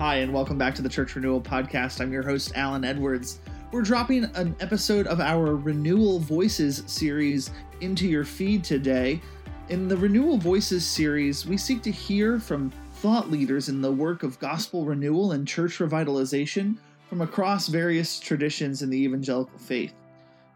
Hi, 0.00 0.14
and 0.14 0.32
welcome 0.32 0.56
back 0.56 0.74
to 0.76 0.80
the 0.80 0.88
Church 0.88 1.14
Renewal 1.14 1.42
Podcast. 1.42 2.00
I'm 2.00 2.10
your 2.10 2.22
host, 2.22 2.52
Allan 2.54 2.86
Edwards. 2.86 3.40
We're 3.70 3.82
dropping 3.82 4.24
an 4.34 4.56
episode 4.58 5.06
of 5.06 5.20
our 5.20 5.56
Renewal 5.56 6.20
Voices 6.20 6.82
series 6.86 7.50
into 7.82 8.08
your 8.08 8.24
feed 8.24 8.64
today. 8.64 9.20
In 9.68 9.88
the 9.88 9.96
Renewal 9.98 10.38
Voices 10.38 10.86
series, 10.86 11.44
we 11.44 11.58
seek 11.58 11.82
to 11.82 11.90
hear 11.90 12.40
from 12.40 12.70
thought 12.94 13.30
leaders 13.30 13.68
in 13.68 13.82
the 13.82 13.92
work 13.92 14.22
of 14.22 14.38
gospel 14.38 14.86
renewal 14.86 15.32
and 15.32 15.46
church 15.46 15.80
revitalization 15.80 16.78
from 17.10 17.20
across 17.20 17.68
various 17.68 18.18
traditions 18.18 18.80
in 18.80 18.88
the 18.88 19.04
evangelical 19.04 19.58
faith. 19.58 19.92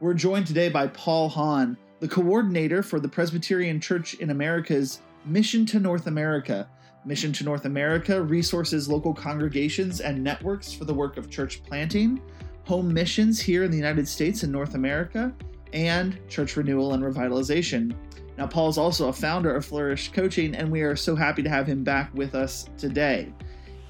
We're 0.00 0.14
joined 0.14 0.46
today 0.46 0.70
by 0.70 0.86
Paul 0.86 1.28
Hahn, 1.28 1.76
the 2.00 2.08
coordinator 2.08 2.82
for 2.82 2.98
the 2.98 3.10
Presbyterian 3.10 3.78
Church 3.78 4.14
in 4.14 4.30
America's 4.30 5.00
Mission 5.26 5.66
to 5.66 5.80
North 5.80 6.06
America. 6.06 6.66
Mission 7.06 7.32
to 7.34 7.44
North 7.44 7.66
America 7.66 8.22
resources 8.22 8.88
local 8.88 9.12
congregations 9.12 10.00
and 10.00 10.24
networks 10.24 10.72
for 10.72 10.86
the 10.86 10.94
work 10.94 11.18
of 11.18 11.28
church 11.28 11.62
planting, 11.62 12.20
home 12.64 12.92
missions 12.92 13.38
here 13.38 13.62
in 13.62 13.70
the 13.70 13.76
United 13.76 14.08
States 14.08 14.42
and 14.42 14.50
North 14.50 14.74
America, 14.74 15.34
and 15.74 16.18
church 16.28 16.56
renewal 16.56 16.94
and 16.94 17.02
revitalization. 17.02 17.94
Now, 18.38 18.46
Paul 18.46 18.70
is 18.70 18.78
also 18.78 19.08
a 19.08 19.12
founder 19.12 19.54
of 19.54 19.66
Flourish 19.66 20.12
Coaching, 20.12 20.54
and 20.54 20.70
we 20.70 20.80
are 20.80 20.96
so 20.96 21.14
happy 21.14 21.42
to 21.42 21.48
have 21.48 21.66
him 21.66 21.84
back 21.84 22.12
with 22.14 22.34
us 22.34 22.70
today. 22.78 23.32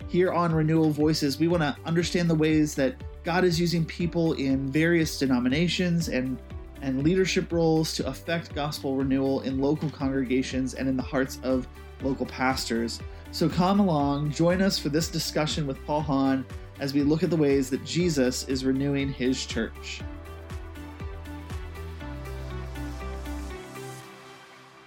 Here 0.08 0.32
on 0.32 0.52
Renewal 0.52 0.90
Voices, 0.90 1.38
we 1.38 1.46
want 1.46 1.62
to 1.62 1.76
understand 1.86 2.28
the 2.28 2.34
ways 2.34 2.74
that 2.74 2.96
God 3.22 3.44
is 3.44 3.60
using 3.60 3.84
people 3.84 4.32
in 4.34 4.70
various 4.70 5.18
denominations 5.18 6.08
and, 6.08 6.36
and 6.82 7.04
leadership 7.04 7.52
roles 7.52 7.94
to 7.94 8.06
affect 8.06 8.54
gospel 8.54 8.96
renewal 8.96 9.40
in 9.42 9.60
local 9.60 9.88
congregations 9.88 10.74
and 10.74 10.88
in 10.88 10.96
the 10.96 11.02
hearts 11.02 11.38
of 11.42 11.68
local 12.04 12.26
pastors. 12.26 13.00
So 13.32 13.48
come 13.48 13.80
along, 13.80 14.30
join 14.30 14.62
us 14.62 14.78
for 14.78 14.90
this 14.90 15.08
discussion 15.08 15.66
with 15.66 15.84
Paul 15.86 16.02
Hahn 16.02 16.44
as 16.78 16.94
we 16.94 17.02
look 17.02 17.22
at 17.22 17.30
the 17.30 17.36
ways 17.36 17.70
that 17.70 17.84
Jesus 17.84 18.46
is 18.48 18.64
renewing 18.64 19.12
his 19.12 19.44
church. 19.46 20.02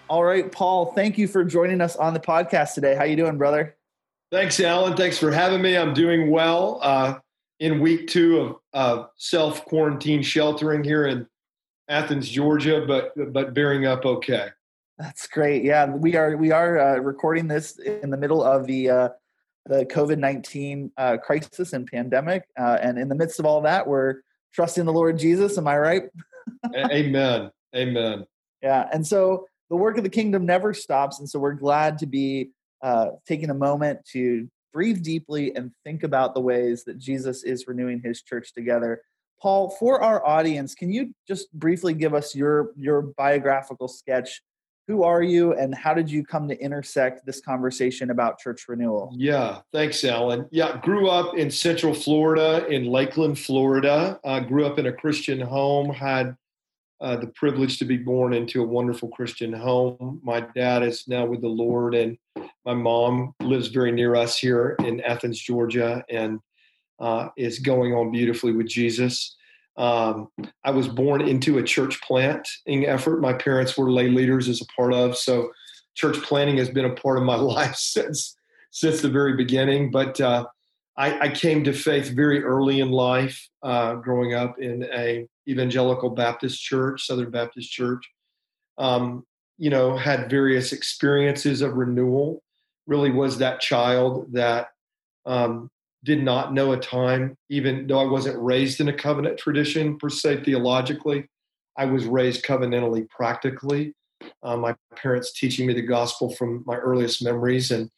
All 0.10 0.23
right, 0.23 0.50
Paul, 0.50 0.94
thank 0.94 1.18
you 1.18 1.28
for 1.28 1.44
joining 1.44 1.82
us 1.82 1.98
on 1.98 2.14
the 2.14 2.20
podcast 2.20 2.73
today. 2.76 2.95
How 2.95 3.04
you 3.04 3.18
doing, 3.18 3.38
brother? 3.38 3.76
Thanks, 4.32 4.60
Allan. 4.60 4.95
Thanks 4.95 5.18
for 5.18 5.32
having 5.32 5.62
me. 5.62 5.78
I'm 5.78 5.94
doing 5.94 6.30
well. 6.32 6.80
Uh, 6.82 7.16
in 7.60 7.80
week 7.80 8.08
two 8.08 8.40
of 8.40 8.56
uh, 8.73 9.08
self 9.18 9.66
quarantine 9.66 10.22
sheltering 10.22 10.84
here 10.84 11.08
in 11.08 11.28
Athens, 11.90 12.30
Georgia, 12.30 12.86
but 12.88 13.14
but 13.34 13.54
bearing 13.54 13.86
up 13.86 14.06
okay. 14.06 14.50
That's 14.98 15.28
great. 15.28 15.64
Yeah, 15.64 15.86
we 15.86 16.16
are 16.16 16.36
we 16.36 16.52
are 16.52 16.80
uh, 16.80 16.98
recording 16.98 17.48
this 17.48 17.78
in 17.78 18.09
the 18.09 18.17
middle 18.17 18.44
of 18.44 18.66
the 18.66 18.90
uh, 18.90 19.09
the 19.67 19.86
COVID 19.86 20.17
nineteen 20.17 20.92
uh, 20.98 21.17
crisis 21.17 21.73
and 21.73 21.86
pandemic, 21.86 22.45
uh, 22.59 22.80
and 22.81 22.98
in 22.98 23.08
the 23.08 23.16
midst 23.16 23.39
of 23.39 23.45
all 23.45 23.62
that, 23.62 23.86
we're 23.88 24.22
trusting 24.54 24.86
the 24.86 24.94
Lord 24.94 25.20
Jesus. 25.20 25.58
Am 25.58 25.67
I 25.67 25.78
right? 25.78 26.04
Amen. 26.76 27.52
Amen. 27.76 28.26
Yeah, 28.64 28.89
and 28.92 29.06
so 29.06 29.45
the 29.70 29.76
work 29.76 29.98
of 29.98 30.04
the 30.04 30.09
kingdom 30.09 30.48
never 30.48 30.73
stops, 30.73 31.20
and 31.20 31.30
so 31.30 31.38
we're 31.38 31.54
glad 31.54 32.00
to 32.00 32.08
be 32.08 32.50
uh, 32.82 33.09
taking 33.28 33.52
a 33.52 33.56
moment 33.56 34.04
to 34.14 34.50
breathe 34.73 35.04
deeply 35.04 35.56
and 35.56 35.72
think 35.84 36.02
about 36.02 36.34
the 36.34 36.42
ways 36.42 36.86
that 36.86 36.98
Jesus 36.98 37.44
is 37.44 37.67
renewing 37.67 38.02
His 38.04 38.23
church 38.23 38.52
together. 38.52 39.02
Paul, 39.39 39.70
for 39.70 40.02
our 40.02 40.26
audience, 40.26 40.73
can 40.73 40.92
you 40.92 41.14
just 41.28 41.54
briefly 41.54 41.94
give 41.94 42.16
us 42.16 42.34
your 42.34 42.72
your 42.76 43.04
biographical 43.04 43.88
sketch 43.88 44.42
who 44.88 45.04
are 45.04 45.22
you 45.22 45.54
and 45.54 45.76
how 45.76 45.94
did 45.94 46.10
you 46.10 46.24
come 46.24 46.48
to 46.48 46.58
intersect 46.60 47.26
this 47.26 47.42
conversation 47.42 48.10
about 48.10 48.40
church 48.40 48.66
renewal? 48.68 49.14
Yeah 49.16 49.60
thanks 49.72 50.04
allan. 50.04 50.48
Yeah 50.52 50.80
grew 50.82 51.10
up 51.10 51.36
in 51.36 51.52
central 51.52 51.94
florida 51.94 52.66
in 52.68 52.86
lakeland 52.86 53.38
florida. 53.38 54.20
Uh, 54.23 54.39
grew 54.39 54.66
up 54.66 54.80
in 54.80 54.88
a 54.88 54.94
christian 54.94 55.42
home 55.42 55.94
had 55.94 56.36
uh, 57.00 57.16
the 57.16 57.28
privilege 57.28 57.78
to 57.78 57.86
be 57.86 57.98
born 57.98 58.34
into 58.34 58.64
a 58.64 58.66
wonderful 58.66 59.10
christian 59.10 59.54
home. 59.54 60.20
My 60.23 60.39
dad 60.56 60.84
is 60.84 61.08
now 61.08 61.26
with 61.26 61.42
the 61.42 61.48
lord 61.48 61.94
and 61.94 62.17
my 62.66 62.73
mom 62.73 63.34
lives 63.42 63.67
very 63.67 63.92
near 63.92 64.16
us 64.16 64.38
here 64.38 64.76
in 64.80 65.02
athens 65.02 65.40
georgia 65.40 66.04
and 66.10 66.40
uh, 67.00 67.30
is 67.38 67.60
going 67.60 67.94
on 67.94 68.11
beautifully 68.11 68.54
with 68.54 68.67
jesus 68.67 69.36
um, 69.77 70.30
I 70.64 70.71
was 70.71 70.88
born 70.88 71.21
into 71.21 71.60
a 71.60 71.64
church 71.64 72.02
planting 72.02 72.86
effort. 72.86 73.21
My 73.21 73.33
parents 73.33 73.77
were 73.77 73.92
lay 73.92 74.10
leaders 74.10 74.49
as 74.49 74.61
a 74.61 74.65
part 74.76 74.93
of, 74.93 75.15
so 75.15 75.52
church 75.95 76.17
planting 76.23 76.58
has 76.58 76.70
been 76.70 76.86
a 76.86 76.95
part 76.95 77.17
of 77.17 77.23
my 77.23 77.36
life 77.36 77.76
since 77.76 78.36
since 78.71 79.02
the 79.02 79.10
very 79.10 79.36
beginning. 79.36 79.92
But 79.92 80.20
uh, 80.20 80.45
I, 80.98 81.20
I, 81.20 81.30
came 81.30 81.64
to 81.64 81.73
faith 81.73 82.10
very 82.10 82.43
early 82.43 82.80
in 82.80 82.92
life, 82.92 83.48
uh, 83.64 83.95
growing 83.95 84.33
up 84.33 84.60
in 84.60 84.83
a 84.93 85.27
evangelical 85.48 86.10
Baptist 86.10 86.61
church, 86.61 87.05
Southern 87.05 87.32
Baptist 87.32 87.71
church. 87.71 88.04
Um, 88.77 89.26
you 89.58 89.70
know, 89.70 89.95
had 89.98 90.30
various 90.30 90.73
experiences 90.73 91.61
of 91.61 91.73
renewal. 91.73 92.43
Really 92.86 93.11
was 93.11 93.39
that 93.39 93.61
child 93.61 94.33
that 94.33 94.67
um, 95.26 95.70
did 96.08 96.23
not 96.23 96.54
know 96.54 96.72
a 96.72 96.80
time, 96.80 97.36
even 97.50 97.86
though 97.86 98.00
I 98.00 98.10
wasn't 98.10 98.42
raised 98.42 98.80
in 98.80 98.88
a 98.88 98.94
covenant 98.94 99.38
tradition 99.38 99.98
per 99.98 100.08
se 100.08 100.45
theologically. 100.45 101.28
I 101.78 101.84
was 101.84 102.06
raised 102.06 102.45
covenantally 102.45 103.10
practically. 103.10 103.94
Uh, 104.42 104.56
my 104.56 104.73
parents 104.96 105.34
teaching 105.34 105.67
me 105.67 105.73
the 105.73 105.82
gospel 105.82 106.34
from 106.34 106.64
my 106.66 106.78
earliest 106.78 107.22
memories 107.22 107.72
and 107.72 107.92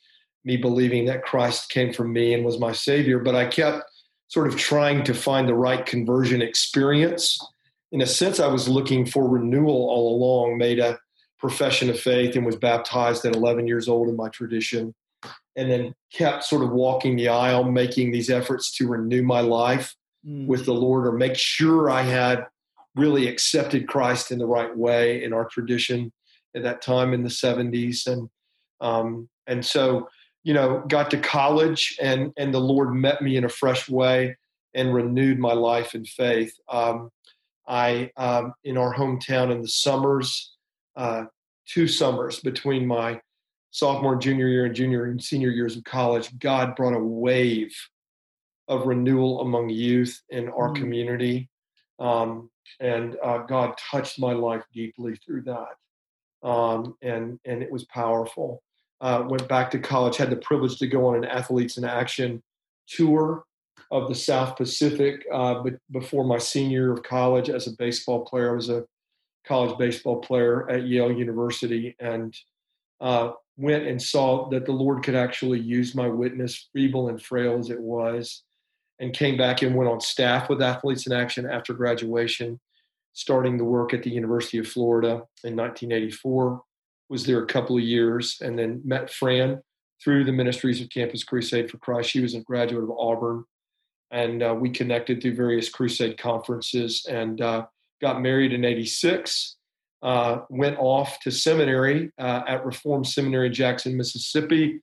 me 0.44 0.58
believing 0.58 1.06
that 1.06 1.24
Christ 1.24 1.70
came 1.70 1.94
from 1.94 2.12
me 2.12 2.34
and 2.34 2.44
was 2.44 2.60
my 2.60 2.72
savior. 2.72 3.20
But 3.20 3.36
I 3.36 3.46
kept 3.46 3.84
sort 4.28 4.48
of 4.48 4.58
trying 4.58 5.04
to 5.04 5.14
find 5.14 5.48
the 5.48 5.54
right 5.54 5.86
conversion 5.86 6.42
experience. 6.42 7.40
In 7.92 8.02
a 8.02 8.08
sense, 8.08 8.40
I 8.40 8.48
was 8.48 8.68
looking 8.68 9.06
for 9.06 9.30
renewal 9.30 9.88
all 9.88 10.16
along, 10.16 10.58
made 10.58 10.80
a 10.80 10.98
profession 11.38 11.92
of 11.92 12.00
faith 12.00 12.36
and 12.36 12.44
was 12.44 12.56
baptized 12.56 13.24
at 13.24 13.36
11 13.36 13.68
years 13.68 13.88
old 13.88 14.10
in 14.10 14.16
my 14.16 14.30
tradition 14.30 14.96
and 15.56 15.70
then 15.70 15.94
kept 16.14 16.44
sort 16.44 16.64
of 16.64 16.72
walking 16.72 17.16
the 17.16 17.28
aisle, 17.28 17.64
making 17.64 18.12
these 18.12 18.30
efforts 18.30 18.76
to 18.78 18.88
renew 18.88 19.24
my 19.24 19.42
life 19.42 19.96
mm. 20.26 20.48
with 20.48 20.66
the 20.66 20.74
Lord 20.74 21.06
or 21.06 21.12
make 21.12 21.36
sure 21.36 21.90
I 21.90 22.04
had 22.04 22.46
really 22.96 23.28
accepted 23.28 23.88
Christ 23.88 24.32
in 24.32 24.40
the 24.40 24.48
right 24.48 24.76
way 24.76 25.24
in 25.24 25.34
our 25.34 25.46
tradition 25.46 26.12
at 26.56 26.64
that 26.64 26.82
time 26.82 27.14
in 27.14 27.24
the 27.24 27.30
70s. 27.30 28.08
And 28.08 28.30
um, 28.82 29.30
and 29.48 29.66
so, 29.66 30.08
you 30.44 30.54
know, 30.54 30.84
got 30.88 31.12
to 31.12 31.20
college 31.20 31.98
and 32.02 32.32
and 32.38 32.54
the 32.54 32.60
Lord 32.60 32.94
met 32.94 33.22
me 33.22 33.36
in 33.36 33.44
a 33.44 33.50
fresh 33.50 33.90
way 33.90 34.38
and 34.74 34.94
renewed 34.94 35.40
my 35.40 35.54
life 35.54 35.96
in 35.96 36.06
faith. 36.06 36.54
Um, 36.70 37.10
I 37.68 38.12
um, 38.18 38.54
in 38.64 38.78
our 38.78 38.94
hometown 38.94 39.52
in 39.52 39.62
the 39.62 39.68
summers, 39.68 40.56
uh, 40.96 41.26
two 41.68 41.88
summers 41.88 42.40
between 42.40 42.88
my 42.88 43.22
sophomore, 43.72 44.16
junior 44.16 44.48
year, 44.48 44.66
and 44.66 44.76
junior 44.76 45.06
and 45.06 45.24
senior 45.24 45.50
years 45.50 45.78
of 45.78 45.84
college, 45.84 46.38
God 46.40 46.76
brought 46.76 46.96
a 46.96 47.04
wave 47.04 47.76
of 48.68 48.88
renewal 48.88 49.42
among 49.42 49.70
youth 49.70 50.22
in 50.30 50.50
our 50.50 50.70
mm. 50.70 50.76
community. 50.76 51.50
Um, 52.00 52.50
and 52.80 53.18
uh, 53.24 53.40
God 53.40 53.78
touched 53.78 54.20
my 54.20 54.34
life 54.34 54.64
deeply 54.74 55.16
through 55.26 55.44
that. 55.44 56.48
Um, 56.48 56.96
and, 57.02 57.40
and 57.46 57.62
it 57.62 57.72
was 57.72 57.86
powerful. 57.86 58.64
Uh, 59.02 59.24
went 59.28 59.48
back 59.48 59.72
to 59.72 59.80
college, 59.80 60.18
had 60.18 60.30
the 60.30 60.38
privilege 60.38 60.78
to 60.80 60.88
go 60.88 61.08
on 61.08 61.16
an 61.16 61.26
Athletes 61.26 61.78
in 61.78 61.84
Action 61.84 62.44
tour 62.88 63.44
of 63.92 64.08
the 64.08 64.16
South 64.16 64.56
Pacific 64.56 65.26
uh, 65.34 65.64
but 65.64 65.74
before 65.92 66.24
my 66.24 66.38
senior 66.38 66.82
year 66.82 66.94
of 66.94 67.04
college 67.04 67.50
as 67.50 67.68
a 67.68 67.72
baseball 67.78 68.26
player. 68.26 68.52
I 68.52 68.56
was 68.56 68.70
a 68.70 68.86
college 69.46 69.78
baseball 69.78 70.18
player 70.18 70.70
at 70.70 70.86
Yale 70.86 71.12
University 71.12 71.96
and 72.00 72.36
uh, 73.02 73.32
went 73.60 73.86
and 73.86 74.02
saw 74.02 74.50
that 74.50 74.66
the 74.66 74.72
Lord 74.72 75.04
could 75.04 75.16
actually 75.16 75.60
use 75.60 75.94
my 75.94 76.08
witness, 76.08 76.70
feeble 76.74 77.10
and 77.10 77.22
frail 77.22 77.60
as 77.60 77.70
it 77.70 77.80
was, 77.80 78.44
and 79.00 79.14
came 79.14 79.38
back 79.38 79.62
and 79.62 79.76
went 79.76 79.90
on 79.90 80.00
staff 80.00 80.50
with 80.50 80.62
Athletes 80.62 81.08
in 81.08 81.14
Action 81.14 81.46
after 81.46 81.74
graduation, 81.74 82.60
starting 83.12 83.58
the 83.58 83.66
work 83.66 83.94
at 83.94 84.02
the 84.02 84.10
University 84.10 84.60
of 84.60 84.68
Florida 84.68 85.24
in 85.44 85.58
1984. 85.58 86.62
Was 87.10 87.26
there 87.26 87.44
a 87.44 87.48
couple 87.48 87.76
of 87.76 87.84
years, 87.84 88.38
and 88.42 88.58
then 88.58 88.82
met 88.86 89.12
Fran 89.12 89.62
through 90.02 90.24
the 90.24 90.32
ministries 90.32 90.82
of 90.82 90.90
Campus 90.90 91.26
Crusade 91.26 91.70
for 91.70 91.78
Christ. 91.80 92.10
She 92.10 92.22
was 92.22 92.36
a 92.36 92.42
graduate 92.42 92.84
of 92.84 92.92
Auburn, 92.92 93.44
and 94.12 94.42
uh, 94.42 94.56
we 94.58 94.70
connected 94.70 95.22
through 95.22 95.36
various 95.36 95.70
crusade 95.70 96.18
conferences 96.18 97.06
and 97.10 97.42
uh, 97.42 97.66
got 98.02 98.22
married 98.22 98.54
in 98.54 98.64
'86 98.64 99.58
uh, 100.02 100.42
went 100.50 100.78
off 100.80 101.20
to 101.22 101.32
seminary 101.32 102.12
uh, 102.18 102.42
at 102.48 102.66
Reformed 102.66 103.08
Seminary, 103.08 103.50
Jackson, 103.50 103.98
Mississippi, 103.98 104.82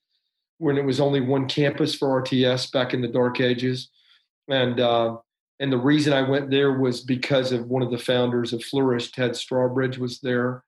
when 0.58 0.76
it 0.76 0.84
was 0.84 1.00
only 1.00 1.20
one 1.20 1.48
campus 1.48 1.94
for 1.94 2.22
RTS 2.22 2.72
back 2.72 2.94
in 2.94 3.00
the 3.00 3.08
dark 3.08 3.40
ages. 3.40 3.90
And 4.48 4.78
uh, 4.80 5.16
and 5.58 5.72
the 5.72 5.78
reason 5.78 6.12
I 6.12 6.28
went 6.28 6.50
there 6.50 6.78
was 6.78 7.00
because 7.00 7.52
of 7.52 7.66
one 7.66 7.82
of 7.82 7.90
the 7.90 7.98
founders 7.98 8.52
of 8.52 8.62
Flourish, 8.64 9.10
Ted 9.12 9.32
Strawbridge, 9.32 9.98
was 9.98 10.20
there, 10.20 10.62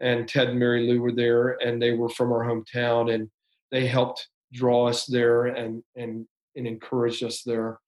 and 0.00 0.28
Ted 0.28 0.48
and 0.48 0.58
Mary 0.58 0.86
Lou 0.86 1.00
were 1.00 1.12
there, 1.12 1.56
and 1.64 1.80
they 1.80 1.92
were 1.92 2.10
from 2.10 2.32
our 2.32 2.44
hometown, 2.44 3.14
and 3.14 3.30
they 3.70 3.86
helped 3.86 4.28
draw 4.52 4.88
us 4.88 5.06
there 5.06 5.46
and 5.46 5.82
and 5.96 6.26
and 6.56 6.66
encouraged 6.66 7.24
us 7.24 7.42
there. 7.42 7.78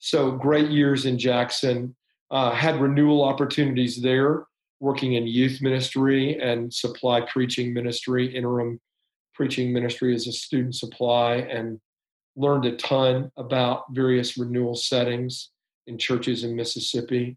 So 0.00 0.32
great 0.32 0.70
years 0.70 1.06
in 1.06 1.18
Jackson. 1.18 1.94
Uh, 2.30 2.50
had 2.50 2.80
renewal 2.80 3.22
opportunities 3.22 4.00
there, 4.02 4.46
working 4.80 5.14
in 5.14 5.26
youth 5.26 5.62
ministry 5.62 6.38
and 6.40 6.72
supply 6.72 7.20
preaching 7.22 7.72
ministry, 7.72 8.34
interim 8.34 8.80
preaching 9.34 9.72
ministry 9.72 10.14
as 10.14 10.26
a 10.26 10.32
student 10.32 10.74
supply, 10.74 11.36
and 11.36 11.80
learned 12.36 12.64
a 12.64 12.76
ton 12.76 13.30
about 13.36 13.84
various 13.90 14.36
renewal 14.36 14.74
settings 14.74 15.50
in 15.86 15.98
churches 15.98 16.44
in 16.44 16.56
Mississippi, 16.56 17.36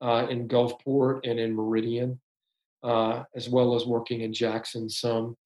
uh, 0.00 0.26
in 0.30 0.48
Gulfport, 0.48 1.28
and 1.28 1.38
in 1.38 1.54
Meridian, 1.54 2.20
uh, 2.82 3.24
as 3.34 3.48
well 3.48 3.74
as 3.74 3.86
working 3.86 4.20
in 4.20 4.32
Jackson 4.32 4.88
some. 4.88 5.36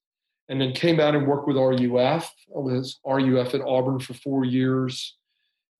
And 0.49 0.59
then 0.59 0.73
came 0.73 0.99
out 0.99 1.15
and 1.15 1.25
worked 1.25 1.47
with 1.47 1.57
RUF. 1.57 2.33
I 2.55 2.59
was 2.59 2.99
RUF 3.05 3.55
at 3.55 3.61
Auburn 3.61 3.99
for 3.99 4.13
four 4.13 4.45
years. 4.45 5.17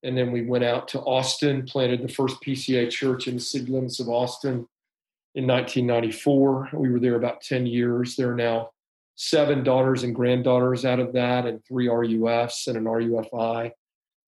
And 0.02 0.16
then 0.16 0.32
we 0.32 0.42
went 0.42 0.64
out 0.64 0.88
to 0.88 1.00
Austin, 1.00 1.64
planted 1.64 2.02
the 2.02 2.12
first 2.12 2.36
PCA 2.42 2.90
church 2.90 3.26
in 3.26 3.34
the 3.34 3.40
city 3.40 3.70
limits 3.70 4.00
of 4.00 4.08
Austin 4.08 4.66
in 5.34 5.46
1994. 5.46 6.70
We 6.74 6.90
were 6.90 7.00
there 7.00 7.16
about 7.16 7.40
10 7.40 7.66
years. 7.66 8.16
There 8.16 8.30
are 8.30 8.36
now 8.36 8.70
seven 9.16 9.62
daughters 9.62 10.02
and 10.02 10.14
granddaughters 10.14 10.84
out 10.84 11.00
of 11.00 11.12
that, 11.12 11.46
and 11.46 11.64
three 11.64 11.86
RUFs 11.86 12.66
and 12.66 12.76
an 12.76 12.84
RUFI. 12.84 13.70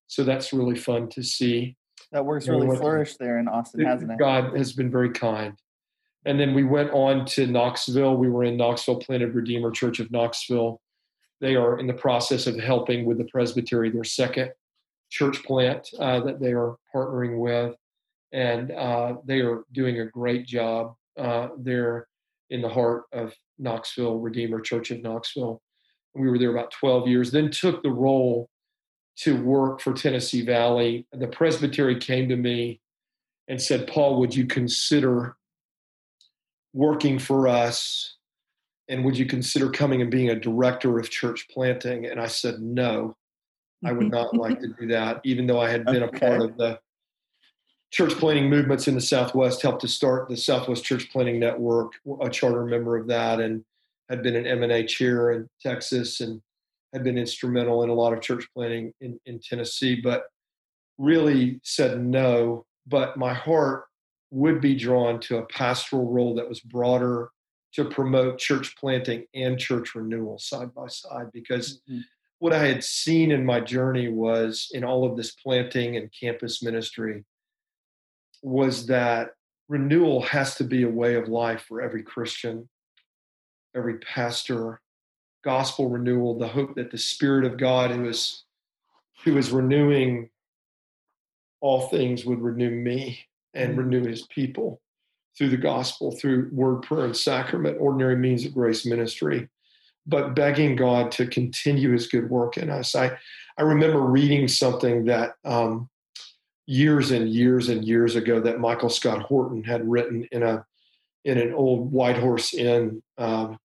So 0.06 0.24
that's 0.24 0.52
really 0.52 0.76
fun 0.76 1.08
to 1.10 1.22
see. 1.22 1.76
That 2.12 2.24
works 2.24 2.46
really 2.46 2.76
flourished 2.76 3.18
there 3.18 3.38
in 3.38 3.48
Austin, 3.48 3.84
hasn't 3.84 4.12
it? 4.12 4.18
God 4.18 4.56
has 4.56 4.72
been 4.72 4.90
very 4.90 5.10
kind. 5.10 5.54
And 6.24 6.40
then 6.40 6.54
we 6.54 6.64
went 6.64 6.90
on 6.90 7.24
to 7.26 7.46
Knoxville. 7.46 8.16
We 8.16 8.28
were 8.28 8.44
in 8.44 8.56
Knoxville, 8.56 9.00
planted 9.00 9.34
Redeemer 9.34 9.70
Church 9.70 10.00
of 10.00 10.10
Knoxville. 10.10 10.80
They 11.40 11.54
are 11.54 11.78
in 11.78 11.86
the 11.86 11.92
process 11.92 12.46
of 12.46 12.58
helping 12.58 13.04
with 13.04 13.18
the 13.18 13.24
presbytery, 13.24 13.90
their 13.90 14.04
second 14.04 14.50
church 15.10 15.44
plant 15.44 15.88
uh, 15.98 16.20
that 16.20 16.40
they 16.40 16.52
are 16.52 16.76
partnering 16.94 17.38
with. 17.38 17.76
And 18.32 18.72
uh, 18.72 19.14
they 19.24 19.40
are 19.40 19.64
doing 19.72 20.00
a 20.00 20.06
great 20.06 20.46
job. 20.46 20.94
Uh, 21.18 21.48
they're 21.58 22.08
in 22.50 22.62
the 22.62 22.68
heart 22.68 23.04
of 23.12 23.34
Knoxville, 23.58 24.18
Redeemer 24.18 24.60
Church 24.60 24.90
of 24.90 25.02
Knoxville. 25.02 25.60
We 26.14 26.30
were 26.30 26.38
there 26.38 26.50
about 26.50 26.70
12 26.70 27.08
years, 27.08 27.30
then 27.30 27.50
took 27.50 27.82
the 27.82 27.90
role 27.90 28.48
to 29.18 29.42
work 29.42 29.80
for 29.80 29.92
Tennessee 29.92 30.42
Valley. 30.42 31.06
The 31.12 31.28
presbytery 31.28 31.98
came 31.98 32.28
to 32.28 32.36
me 32.36 32.80
and 33.48 33.60
said, 33.60 33.86
Paul, 33.86 34.20
would 34.20 34.34
you 34.34 34.46
consider 34.46 35.36
working 36.72 37.18
for 37.18 37.48
us? 37.48 38.16
And 38.88 39.04
would 39.04 39.18
you 39.18 39.26
consider 39.26 39.70
coming 39.70 40.00
and 40.00 40.10
being 40.10 40.30
a 40.30 40.38
director 40.38 40.98
of 40.98 41.10
church 41.10 41.48
planting? 41.50 42.06
And 42.06 42.20
I 42.20 42.26
said, 42.26 42.60
no, 42.60 43.16
I 43.84 43.92
would 43.92 44.10
not 44.10 44.36
like 44.36 44.60
to 44.60 44.68
do 44.68 44.86
that, 44.88 45.20
even 45.24 45.46
though 45.46 45.60
I 45.60 45.70
had 45.70 45.84
been 45.84 46.02
okay. 46.02 46.16
a 46.16 46.20
part 46.20 46.42
of 46.42 46.56
the 46.56 46.78
church 47.92 48.12
planting 48.14 48.50
movements 48.50 48.88
in 48.88 48.94
the 48.94 49.00
Southwest, 49.00 49.62
helped 49.62 49.80
to 49.82 49.88
start 49.88 50.28
the 50.28 50.36
Southwest 50.36 50.84
Church 50.84 51.10
Planting 51.10 51.38
Network, 51.38 51.92
a 52.20 52.28
charter 52.28 52.64
member 52.64 52.96
of 52.96 53.06
that, 53.08 53.40
and 53.40 53.64
had 54.08 54.22
been 54.22 54.36
an 54.36 54.44
MNA 54.44 54.88
chair 54.88 55.32
in 55.32 55.48
Texas 55.60 56.20
and 56.20 56.40
had 56.92 57.04
been 57.04 57.18
instrumental 57.18 57.82
in 57.82 57.90
a 57.90 57.94
lot 57.94 58.12
of 58.12 58.20
church 58.20 58.46
planting 58.54 58.92
in, 59.00 59.18
in 59.26 59.40
Tennessee, 59.40 60.00
but 60.00 60.24
really 60.98 61.60
said 61.62 62.02
no. 62.02 62.64
But 62.86 63.16
my 63.16 63.34
heart 63.34 63.84
would 64.30 64.60
be 64.60 64.74
drawn 64.74 65.20
to 65.20 65.38
a 65.38 65.46
pastoral 65.46 66.10
role 66.10 66.34
that 66.36 66.48
was 66.48 66.60
broader 66.60 67.30
to 67.74 67.84
promote 67.84 68.38
church 68.38 68.74
planting 68.76 69.26
and 69.34 69.58
church 69.58 69.94
renewal 69.94 70.38
side 70.38 70.74
by 70.74 70.86
side 70.88 71.30
because 71.32 71.80
mm-hmm. 71.90 72.00
what 72.38 72.52
I 72.52 72.66
had 72.66 72.82
seen 72.82 73.30
in 73.30 73.44
my 73.44 73.60
journey 73.60 74.08
was 74.08 74.70
in 74.72 74.84
all 74.84 75.04
of 75.04 75.16
this 75.16 75.32
planting 75.32 75.96
and 75.96 76.10
campus 76.18 76.62
ministry 76.62 77.24
was 78.46 78.86
that 78.86 79.30
renewal 79.68 80.22
has 80.22 80.54
to 80.54 80.62
be 80.62 80.84
a 80.84 80.88
way 80.88 81.16
of 81.16 81.26
life 81.26 81.64
for 81.66 81.82
every 81.82 82.04
Christian, 82.04 82.68
every 83.74 83.98
pastor, 83.98 84.80
gospel 85.44 85.88
renewal, 85.88 86.38
the 86.38 86.46
hope 86.46 86.76
that 86.76 86.92
the 86.92 86.98
Spirit 86.98 87.44
of 87.44 87.58
God 87.58 87.90
who 87.90 88.08
is 88.08 88.44
who 89.24 89.36
is 89.36 89.50
renewing 89.50 90.30
all 91.60 91.88
things 91.88 92.24
would 92.24 92.40
renew 92.40 92.70
me 92.70 93.18
and 93.52 93.70
mm-hmm. 93.70 93.80
renew 93.80 94.04
his 94.06 94.22
people 94.28 94.80
through 95.36 95.48
the 95.48 95.56
gospel, 95.56 96.12
through 96.12 96.48
word, 96.52 96.82
prayer, 96.82 97.04
and 97.04 97.16
sacrament, 97.16 97.78
ordinary 97.80 98.14
means 98.14 98.44
of 98.44 98.54
grace 98.54 98.86
ministry, 98.86 99.48
but 100.06 100.36
begging 100.36 100.76
God 100.76 101.10
to 101.12 101.26
continue 101.26 101.90
his 101.90 102.06
good 102.06 102.30
work 102.30 102.58
in 102.58 102.70
us. 102.70 102.94
I, 102.94 103.18
I 103.58 103.62
remember 103.62 104.02
reading 104.02 104.46
something 104.46 105.06
that 105.06 105.34
um, 105.44 105.88
years 106.66 107.12
and 107.12 107.28
years 107.28 107.68
and 107.68 107.84
years 107.84 108.16
ago 108.16 108.40
that 108.40 108.60
Michael 108.60 108.90
Scott 108.90 109.22
Horton 109.22 109.62
had 109.62 109.88
written 109.88 110.28
in 110.32 110.42
a 110.42 110.64
in 111.24 111.38
an 111.38 111.54
old 111.54 111.90
White 111.90 112.18
Horse 112.18 112.54
Inn 112.54 113.02
um, 113.18 113.58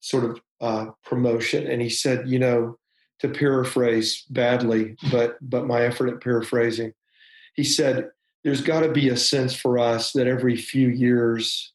sort 0.00 0.24
of 0.24 0.40
uh, 0.60 0.86
promotion, 1.04 1.66
and 1.66 1.80
he 1.80 1.88
said, 1.88 2.28
you 2.28 2.38
know, 2.38 2.76
to 3.20 3.28
paraphrase 3.28 4.24
badly, 4.30 4.96
but 5.10 5.36
but 5.40 5.66
my 5.66 5.82
effort 5.82 6.08
at 6.08 6.22
paraphrasing, 6.22 6.92
he 7.54 7.64
said, 7.64 8.10
there's 8.44 8.60
got 8.60 8.80
to 8.80 8.90
be 8.90 9.08
a 9.08 9.16
sense 9.16 9.54
for 9.54 9.78
us 9.78 10.12
that 10.12 10.26
every 10.26 10.56
few 10.56 10.88
years, 10.88 11.72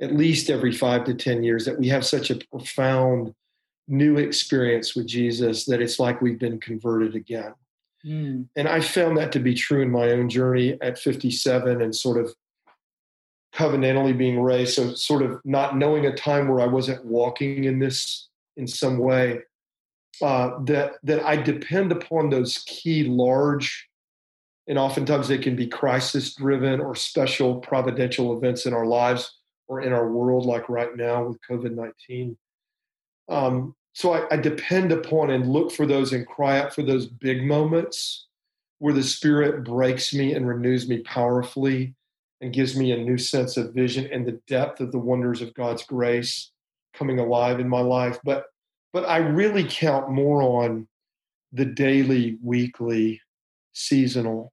at 0.00 0.14
least 0.14 0.50
every 0.50 0.72
five 0.72 1.04
to 1.04 1.14
ten 1.14 1.42
years, 1.42 1.64
that 1.64 1.78
we 1.78 1.88
have 1.88 2.06
such 2.06 2.30
a 2.30 2.38
profound 2.50 3.34
new 3.86 4.16
experience 4.16 4.94
with 4.94 5.06
Jesus 5.06 5.66
that 5.66 5.82
it's 5.82 5.98
like 5.98 6.22
we've 6.22 6.38
been 6.38 6.58
converted 6.58 7.14
again 7.14 7.52
Mm. 8.06 8.48
And 8.56 8.68
I 8.68 8.80
found 8.80 9.16
that 9.16 9.32
to 9.32 9.38
be 9.38 9.54
true 9.54 9.82
in 9.82 9.90
my 9.90 10.10
own 10.10 10.28
journey 10.28 10.78
at 10.82 10.98
57 10.98 11.80
and 11.80 11.94
sort 11.94 12.18
of 12.18 12.34
covenantally 13.54 14.16
being 14.16 14.40
raised. 14.40 14.74
So, 14.74 14.94
sort 14.94 15.22
of 15.22 15.40
not 15.44 15.76
knowing 15.76 16.06
a 16.06 16.14
time 16.14 16.48
where 16.48 16.60
I 16.60 16.66
wasn't 16.66 17.04
walking 17.04 17.64
in 17.64 17.78
this 17.78 18.28
in 18.56 18.66
some 18.66 18.98
way. 18.98 19.40
Uh, 20.22 20.62
that 20.64 20.92
that 21.02 21.24
I 21.24 21.36
depend 21.36 21.90
upon 21.90 22.30
those 22.30 22.58
key 22.66 23.04
large, 23.04 23.88
and 24.68 24.78
oftentimes 24.78 25.26
they 25.26 25.38
can 25.38 25.56
be 25.56 25.66
crisis 25.66 26.34
driven 26.34 26.80
or 26.80 26.94
special 26.94 27.56
providential 27.56 28.36
events 28.36 28.66
in 28.66 28.74
our 28.74 28.86
lives 28.86 29.40
or 29.66 29.80
in 29.80 29.92
our 29.92 30.08
world, 30.08 30.46
like 30.46 30.68
right 30.68 30.94
now 30.96 31.24
with 31.24 31.38
COVID 31.50 31.74
nineteen. 31.74 32.36
Um, 33.28 33.74
so 33.94 34.12
I, 34.12 34.34
I, 34.34 34.36
depend 34.36 34.90
upon 34.90 35.30
and 35.30 35.48
look 35.48 35.70
for 35.70 35.86
those 35.86 36.12
and 36.12 36.26
cry 36.26 36.58
out 36.58 36.74
for 36.74 36.82
those 36.82 37.06
big 37.06 37.44
moments 37.44 38.26
where 38.80 38.92
the 38.92 39.02
spirit 39.02 39.64
breaks 39.64 40.12
me 40.12 40.34
and 40.34 40.46
renews 40.46 40.88
me 40.88 40.98
powerfully 40.98 41.94
and 42.40 42.52
gives 42.52 42.76
me 42.76 42.92
a 42.92 42.98
new 42.98 43.16
sense 43.16 43.56
of 43.56 43.72
vision 43.72 44.08
and 44.12 44.26
the 44.26 44.40
depth 44.48 44.80
of 44.80 44.92
the 44.92 44.98
wonders 44.98 45.40
of 45.40 45.54
god's 45.54 45.84
grace 45.84 46.50
coming 46.92 47.18
alive 47.18 47.60
in 47.60 47.68
my 47.68 47.80
life. 47.80 48.18
But 48.24 48.46
but 48.92 49.08
i 49.08 49.18
really 49.18 49.64
count 49.64 50.10
more 50.10 50.42
on 50.42 50.86
the 51.52 51.64
daily 51.64 52.38
weekly 52.42 53.20
seasonal 53.72 54.52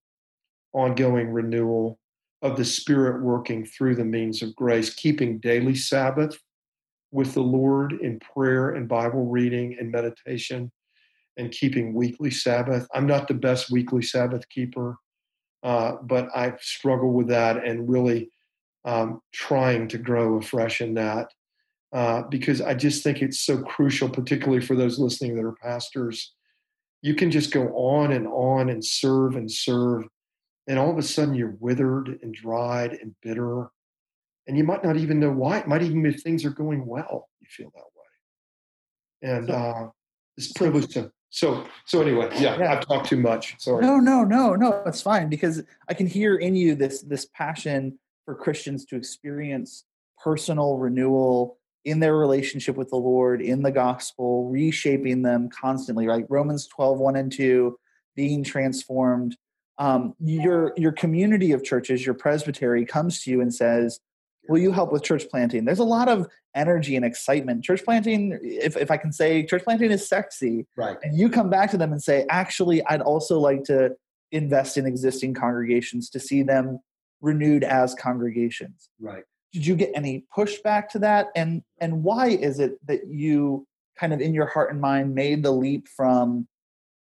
ongoing 0.74 1.30
renewal 1.30 2.00
of 2.42 2.58
the 2.58 2.66
spirit 2.66 3.22
working 3.22 3.66
through 3.66 3.96
the 3.96 4.06
means 4.06 4.42
of 4.42 4.56
grace 4.56 4.94
keeping 4.94 5.40
daily 5.40 5.76
sabbath 5.76 6.40
with 7.12 7.34
the 7.34 7.42
Lord 7.42 7.94
in 7.94 8.20
prayer 8.20 8.72
and 8.72 8.88
Bible 8.88 9.26
reading 9.26 9.76
and 9.80 9.92
meditation 9.92 10.72
and 11.38 11.52
keeping 11.52 11.94
weekly 11.94 12.32
Sabbath. 12.32 12.88
I'm 12.94 13.08
not 13.08 13.28
the 13.28 13.34
best 13.34 13.72
weekly 13.72 14.02
Sabbath 14.02 14.48
keeper, 14.50 14.98
uh, 15.64 15.94
but 16.04 16.30
I 16.36 16.54
struggle 16.60 17.12
with 17.14 17.28
that 17.28 17.66
and 17.66 17.90
really 17.90 18.32
um, 18.86 19.22
trying 19.34 19.88
to 19.90 19.98
grow 19.98 20.38
afresh 20.38 20.82
in 20.82 20.94
that 20.96 21.32
uh, 21.94 22.24
because 22.24 22.62
I 22.62 22.74
just 22.74 23.04
think 23.04 23.22
it's 23.22 23.42
so 23.42 23.62
crucial, 23.62 24.10
particularly 24.10 24.62
for 24.66 24.76
those 24.76 25.00
listening 25.00 25.36
that 25.36 25.46
are 25.46 25.56
pastors. 25.62 26.34
You 27.02 27.16
can 27.16 27.32
just 27.32 27.52
go 27.52 27.68
on 27.70 28.12
and 28.14 28.28
on 28.28 28.70
and 28.70 28.84
serve 28.84 29.36
and 29.36 29.52
serve, 29.52 30.06
and 30.68 30.80
all 30.80 30.92
of 30.92 30.98
a 30.98 31.04
sudden 31.04 31.34
you're 31.34 31.58
withered 31.60 32.20
and 32.22 32.34
dried 32.34 32.94
and 32.94 33.16
bitter 33.22 33.70
and 34.48 34.58
you 34.58 34.64
might 34.64 34.84
not 34.84 34.98
even 34.98 35.20
know 35.20 35.32
why. 35.32 35.60
It 35.60 35.68
might 35.68 35.82
even 35.84 36.02
be 36.02 36.12
things 36.14 36.46
are 36.46 36.52
going 36.52 36.86
well, 36.86 37.30
you 37.40 37.48
feel 37.50 37.72
that 37.76 39.30
way. 39.30 39.36
And 39.36 39.50
uh, 39.50 39.90
it's 40.38 40.52
privileged 40.54 40.92
to. 40.92 41.12
So, 41.30 41.66
so 41.86 42.02
anyway, 42.02 42.30
yeah, 42.34 42.60
yeah, 42.60 42.74
I've 42.74 42.86
talked 42.86 43.08
too 43.08 43.18
much. 43.18 43.56
Sorry. 43.60 43.82
No, 43.86 43.98
no, 43.98 44.26
no, 44.26 44.54
no. 44.56 44.84
It's 44.86 45.02
fine 45.02 45.30
because 45.30 45.64
I 45.88 45.94
can 45.94 46.06
hear 46.06 46.36
in 46.36 46.56
you 46.56 46.76
this 46.76 47.02
this 47.04 47.26
passion 47.34 47.98
for 48.26 48.36
Christians 48.36 48.86
to 48.86 48.98
experience 48.98 49.86
personal 50.22 50.78
renewal 50.78 51.58
in 51.86 52.00
their 52.00 52.18
relationship 52.18 52.76
with 52.76 52.90
the 52.90 52.98
Lord, 52.98 53.42
in 53.42 53.64
the 53.64 53.72
gospel, 53.72 54.50
reshaping 54.50 55.22
them 55.22 55.50
constantly. 55.50 56.06
Right, 56.06 56.26
Romans 56.30 56.68
12, 56.68 57.00
1 57.00 57.16
and 57.16 57.32
two, 57.32 57.80
being 58.16 58.44
transformed. 58.44 59.38
Um, 59.78 60.16
your 60.20 60.74
your 60.76 60.92
community 60.92 61.54
of 61.54 61.64
churches, 61.64 62.06
your 62.06 62.14
presbytery, 62.14 62.86
comes 62.86 63.24
to 63.24 63.32
you 63.32 63.40
and 63.40 63.54
says, 63.54 64.02
Will 64.50 64.60
you 64.60 64.72
help 64.72 64.92
with 64.92 65.04
church 65.04 65.30
planting? 65.30 65.66
There's 65.66 65.80
a 65.80 65.84
lot 65.84 66.10
of 66.10 66.28
energy 66.56 66.96
and 66.96 67.06
excitement. 67.06 67.64
Church 67.64 67.84
planting, 67.84 68.38
if, 68.42 68.76
if 68.76 68.92
I 68.92 68.98
can 68.98 69.12
say, 69.12 69.46
church 69.46 69.64
planting 69.64 69.92
is 69.92 70.08
sexy. 70.08 70.66
Right. 70.76 70.98
And 71.04 71.18
you 71.18 71.30
come 71.30 71.50
back 71.50 71.72
to 71.72 71.78
them 71.78 71.92
and 71.92 72.02
say, 72.02 72.26
actually, 72.30 72.84
I'd 72.86 73.02
also 73.02 73.40
like 73.40 73.64
to 73.66 73.96
invest 74.32 74.78
in 74.78 74.86
existing 74.86 75.34
congregations 75.34 76.10
to 76.10 76.20
see 76.20 76.44
them 76.44 76.80
renewed 77.22 77.64
as 77.64 77.94
congregations. 77.94 78.90
Right. 79.00 79.24
Did 79.54 79.66
you 79.66 79.76
get 79.76 79.92
any 79.94 80.26
pushback 80.36 80.88
to 80.90 81.00
that? 81.00 81.28
And 81.36 81.62
and 81.80 82.04
why 82.04 82.30
is 82.30 82.60
it 82.60 82.86
that 82.88 83.08
you 83.08 83.68
kind 83.98 84.14
of 84.14 84.22
in 84.22 84.34
your 84.34 84.48
heart 84.48 84.72
and 84.72 84.80
mind 84.80 85.14
made 85.14 85.44
the 85.44 85.52
leap 85.52 85.88
from 85.88 86.48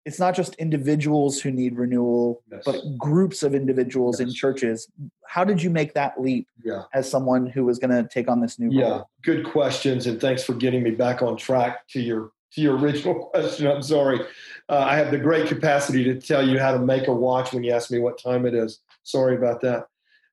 it's 0.05 0.19
not 0.19 0.35
just 0.35 0.55
individuals 0.57 1.41
who 1.41 1.51
need 1.51 1.77
renewal, 1.77 2.43
yes. 2.51 2.63
but 2.65 2.83
groups 2.99 3.43
of 3.43 3.55
individuals 3.55 4.19
yes. 4.19 4.29
in 4.29 4.35
churches. 4.35 4.89
How 5.27 5.45
did 5.45 5.63
you 5.63 5.71
make 5.71 5.95
that 5.95 6.21
leap 6.21 6.49
yeah. 6.65 6.83
as 6.93 7.09
someone 7.09 7.47
who 7.47 7.65
was 7.65 7.79
going 7.79 7.91
to 7.91 8.09
take 8.09 8.29
on 8.29 8.41
this 8.41 8.59
new 8.59 8.71
yeah. 8.71 8.89
role? 8.89 9.11
Good 9.23 9.47
questions, 9.47 10.07
and 10.07 10.21
thanks 10.21 10.43
for 10.43 10.55
getting 10.55 10.83
me 10.83 10.91
back 10.91 11.23
on 11.23 11.37
track 11.37 11.87
to 11.89 12.01
your 12.01 12.33
to 12.55 12.61
your 12.61 12.77
original 12.77 13.27
question. 13.33 13.67
I'm 13.67 13.83
sorry. 13.83 14.21
Uh, 14.69 14.79
I 14.79 14.97
have 14.97 15.11
the 15.11 15.19
great 15.19 15.47
capacity 15.47 16.05
to 16.05 16.21
tell 16.21 16.47
you 16.47 16.59
how 16.59 16.73
to 16.73 16.79
make 16.79 17.07
a 17.07 17.13
watch 17.13 17.53
when 17.53 17.63
you 17.63 17.73
ask 17.73 17.91
me 17.91 17.99
what 17.99 18.23
time 18.23 18.45
it 18.45 18.55
is. 18.55 18.81
Sorry 19.05 19.37
about 19.37 19.61
that. 19.63 19.87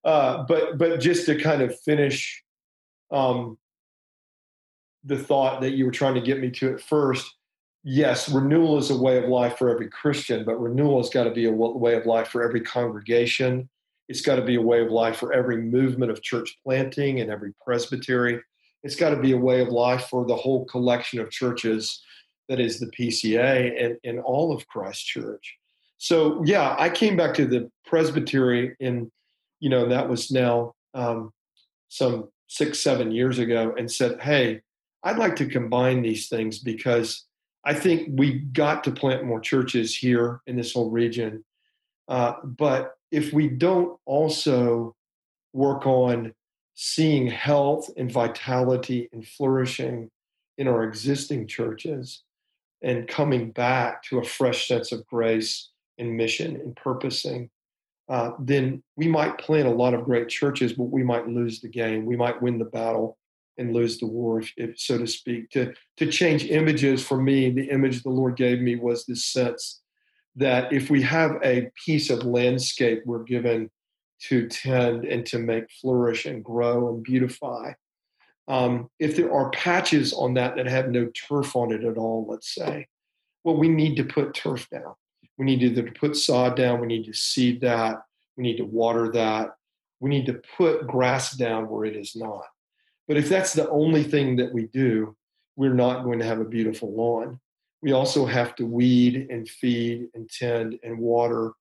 Uh, 0.03 0.43
but 0.47 0.77
but 0.77 0.99
just 0.99 1.25
to 1.27 1.39
kind 1.39 1.61
of 1.61 1.77
finish 1.81 2.43
um, 3.11 3.57
the 5.03 5.17
thought 5.17 5.61
that 5.61 5.71
you 5.71 5.85
were 5.85 5.91
trying 5.91 6.15
to 6.15 6.21
get 6.21 6.39
me 6.39 6.49
to 6.51 6.73
at 6.73 6.81
first 6.81 7.35
yes, 7.83 8.29
renewal 8.29 8.77
is 8.77 8.89
a 8.89 8.98
way 8.98 9.17
of 9.17 9.25
life 9.25 9.57
for 9.57 9.69
every 9.69 9.89
Christian, 9.89 10.45
but 10.45 10.59
renewal 10.59 10.98
has 10.98 11.09
got 11.09 11.25
to 11.25 11.31
be 11.31 11.45
a 11.45 11.51
way 11.51 11.95
of 11.95 12.05
life 12.05 12.27
for 12.27 12.43
every 12.43 12.62
congregation. 12.62 13.69
It's 14.07 14.21
got 14.21 14.36
to 14.38 14.41
be 14.41 14.55
a 14.55 14.62
way 14.62 14.81
of 14.81 14.91
life 14.91 15.17
for 15.17 15.33
every 15.33 15.57
movement 15.57 16.12
of 16.12 16.21
church 16.21 16.57
planting 16.63 17.21
and 17.21 17.29
every 17.29 17.53
presbytery. 17.63 18.41
It's 18.83 18.95
got 18.95 19.09
to 19.12 19.17
be 19.19 19.33
a 19.33 19.38
way 19.38 19.62
of 19.62 19.69
life 19.69 20.07
for 20.09 20.25
the 20.25 20.36
whole 20.36 20.65
collection 20.65 21.19
of 21.19 21.29
churches 21.29 22.01
that 22.48 22.59
is 22.59 22.79
the 22.79 22.88
PCA 22.88 23.83
and, 23.83 23.98
and 24.03 24.19
all 24.19 24.51
of 24.51 24.67
Christ 24.67 25.05
Church. 25.05 25.55
So, 25.98 26.41
yeah, 26.45 26.75
I 26.79 26.89
came 26.89 27.15
back 27.15 27.33
to 27.36 27.45
the 27.45 27.69
presbytery 27.86 28.75
in, 28.79 29.12
you 29.59 29.69
know, 29.69 29.88
that 29.89 30.09
was 30.09 30.31
now 30.31 30.74
um, 30.93 31.31
some 31.89 32.29
six, 32.48 32.79
seven 32.79 33.12
years 33.12 33.38
ago 33.38 33.75
and 33.77 33.91
said, 33.91 34.19
hey, 34.21 34.62
I'd 35.03 35.17
like 35.17 35.36
to 35.38 35.45
combine 35.45 36.01
these 36.01 36.27
things 36.27 36.59
because 36.59 37.25
I 37.65 37.73
think 37.73 38.09
we 38.13 38.39
got 38.39 38.83
to 38.85 38.91
plant 38.91 39.25
more 39.25 39.39
churches 39.39 39.95
here 39.95 40.41
in 40.47 40.55
this 40.55 40.73
whole 40.73 40.89
region. 40.89 41.43
Uh, 42.07 42.33
but 42.43 42.95
if 43.11 43.33
we 43.33 43.47
don't 43.47 43.99
also 44.05 44.95
work 45.53 45.85
on 45.85 46.33
seeing 46.75 47.27
health 47.27 47.89
and 47.97 48.11
vitality 48.11 49.09
and 49.11 49.27
flourishing 49.27 50.09
in 50.57 50.67
our 50.67 50.83
existing 50.83 51.45
churches 51.47 52.23
and 52.81 53.07
coming 53.07 53.51
back 53.51 54.01
to 54.03 54.19
a 54.19 54.23
fresh 54.23 54.67
sense 54.67 54.91
of 54.91 55.05
grace 55.05 55.69
and 55.97 56.15
mission 56.15 56.55
and 56.55 56.75
purposing, 56.75 57.49
uh, 58.07 58.31
then 58.39 58.81
we 58.95 59.07
might 59.07 59.37
plant 59.37 59.67
a 59.67 59.71
lot 59.71 59.93
of 59.93 60.05
great 60.05 60.29
churches, 60.29 60.73
but 60.73 60.85
we 60.85 61.03
might 61.03 61.27
lose 61.27 61.59
the 61.59 61.67
game. 61.67 62.05
We 62.05 62.15
might 62.15 62.41
win 62.41 62.57
the 62.57 62.65
battle 62.65 63.18
and 63.59 63.73
lose 63.73 63.99
the 63.99 64.07
war, 64.07 64.39
if, 64.39 64.53
if, 64.57 64.79
so 64.79 64.97
to 64.97 65.05
speak. 65.05 65.49
To 65.51 65.73
to 65.97 66.11
change 66.11 66.45
images 66.45 67.05
for 67.05 67.21
me, 67.21 67.49
the 67.51 67.69
image 67.69 68.03
the 68.03 68.09
Lord 68.09 68.35
gave 68.35 68.61
me 68.61 68.75
was 68.75 69.05
this 69.05 69.25
sense 69.25 69.81
that 70.35 70.71
if 70.71 70.89
we 70.89 71.01
have 71.01 71.37
a 71.43 71.69
piece 71.85 72.09
of 72.09 72.23
landscape 72.23 73.01
we're 73.05 73.23
given 73.23 73.69
to 74.27 74.47
tend 74.47 75.05
and 75.05 75.25
to 75.25 75.39
make 75.39 75.69
flourish 75.81 76.25
and 76.25 76.43
grow 76.43 76.89
and 76.89 77.03
beautify, 77.03 77.73
um, 78.47 78.89
if 78.99 79.15
there 79.15 79.31
are 79.31 79.51
patches 79.51 80.13
on 80.13 80.33
that 80.33 80.55
that 80.55 80.67
have 80.67 80.89
no 80.89 81.09
turf 81.27 81.55
on 81.55 81.71
it 81.71 81.83
at 81.83 81.97
all, 81.97 82.25
let's 82.27 82.53
say, 82.53 82.87
well, 83.43 83.57
we 83.57 83.69
need 83.69 83.95
to 83.97 84.03
put 84.03 84.33
turf 84.33 84.67
down. 84.69 84.95
We 85.37 85.45
need 85.45 85.61
either 85.61 85.83
to 85.83 85.91
put 85.91 86.15
sod 86.15 86.55
down, 86.55 86.81
we 86.81 86.87
need 86.87 87.05
to 87.05 87.13
seed 87.13 87.61
that, 87.61 88.01
we 88.35 88.43
need 88.43 88.57
to 88.57 88.65
water 88.65 89.11
that, 89.13 89.51
we 89.99 90.09
need 90.09 90.25
to 90.25 90.41
put 90.57 90.87
grass 90.87 91.35
down 91.35 91.69
where 91.69 91.85
it 91.85 91.95
is 91.95 92.15
not. 92.15 92.43
But 93.09 93.17
if 93.17 93.27
that's 93.27 93.53
the 93.53 93.67
only 93.69 94.03
thing 94.03 94.35
that 94.35 94.53
we 94.53 94.67
do, 94.67 95.17
we're 95.55 95.73
not 95.73 96.03
going 96.03 96.19
to 96.19 96.25
have 96.25 96.39
a 96.39 96.45
beautiful 96.45 96.95
lawn. 96.95 97.39
We 97.81 97.91
also 97.91 98.23
have 98.25 98.55
to 98.57 98.65
weed 98.65 99.27
and 99.31 99.49
feed 99.49 100.09
and 100.13 100.29
tend 100.29 100.77
and 100.83 100.99
water 100.99 101.53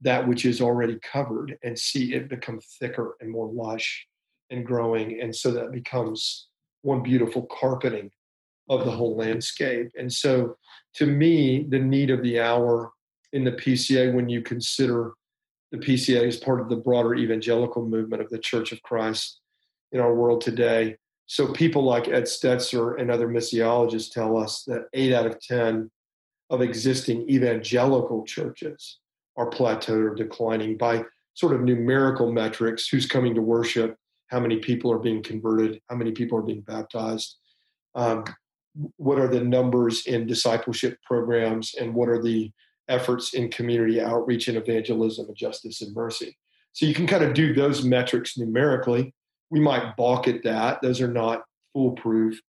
that 0.00 0.26
which 0.26 0.44
is 0.44 0.60
already 0.60 0.98
covered 1.00 1.56
and 1.62 1.78
see 1.78 2.14
it 2.14 2.28
become 2.28 2.60
thicker 2.80 3.16
and 3.20 3.30
more 3.30 3.46
lush 3.46 4.08
and 4.50 4.66
growing. 4.66 5.20
And 5.20 5.34
so 5.34 5.52
that 5.52 5.70
becomes 5.70 6.48
one 6.82 7.02
beautiful 7.02 7.46
carpeting 7.46 8.10
of 8.68 8.84
the 8.84 8.90
whole 8.90 9.16
landscape. 9.16 9.90
And 9.96 10.12
so 10.12 10.56
to 10.94 11.06
me, 11.06 11.64
the 11.68 11.78
need 11.78 12.10
of 12.10 12.22
the 12.22 12.40
hour 12.40 12.90
in 13.32 13.44
the 13.44 13.52
PCA, 13.52 14.12
when 14.12 14.28
you 14.28 14.42
consider 14.42 15.12
the 15.70 15.78
PCA 15.78 16.26
as 16.26 16.38
part 16.38 16.60
of 16.60 16.68
the 16.68 16.76
broader 16.76 17.14
evangelical 17.14 17.86
movement 17.86 18.20
of 18.20 18.30
the 18.30 18.38
Church 18.38 18.72
of 18.72 18.82
Christ, 18.82 19.40
in 19.92 20.00
our 20.00 20.14
world 20.14 20.40
today. 20.40 20.96
So 21.26 21.52
people 21.52 21.82
like 21.82 22.08
Ed 22.08 22.24
Stetzer 22.24 23.00
and 23.00 23.10
other 23.10 23.28
missiologists 23.28 24.10
tell 24.10 24.36
us 24.36 24.64
that 24.64 24.86
eight 24.94 25.12
out 25.12 25.26
of 25.26 25.40
10 25.40 25.90
of 26.50 26.62
existing 26.62 27.28
evangelical 27.28 28.24
churches 28.24 28.98
are 29.36 29.50
plateaued 29.50 30.10
or 30.10 30.14
declining 30.14 30.76
by 30.76 31.04
sort 31.34 31.54
of 31.54 31.62
numerical 31.62 32.32
metrics 32.32 32.88
who's 32.88 33.06
coming 33.06 33.34
to 33.34 33.42
worship, 33.42 33.96
how 34.28 34.40
many 34.40 34.58
people 34.58 34.90
are 34.90 34.98
being 34.98 35.22
converted, 35.22 35.80
how 35.88 35.96
many 35.96 36.12
people 36.12 36.38
are 36.38 36.42
being 36.42 36.62
baptized, 36.62 37.36
um, 37.94 38.24
what 38.96 39.18
are 39.18 39.28
the 39.28 39.40
numbers 39.40 40.06
in 40.06 40.26
discipleship 40.26 40.98
programs, 41.04 41.74
and 41.74 41.94
what 41.94 42.08
are 42.08 42.22
the 42.22 42.50
efforts 42.88 43.34
in 43.34 43.50
community 43.50 44.00
outreach 44.00 44.48
and 44.48 44.56
evangelism 44.56 45.26
and 45.26 45.36
justice 45.36 45.82
and 45.82 45.94
mercy. 45.94 46.36
So 46.72 46.86
you 46.86 46.94
can 46.94 47.06
kind 47.06 47.24
of 47.24 47.34
do 47.34 47.54
those 47.54 47.84
metrics 47.84 48.38
numerically 48.38 49.14
we 49.50 49.60
might 49.60 49.96
balk 49.96 50.28
at 50.28 50.42
that. 50.44 50.82
Those 50.82 51.00
are 51.00 51.12
not 51.12 51.42
foolproof. 51.72 52.40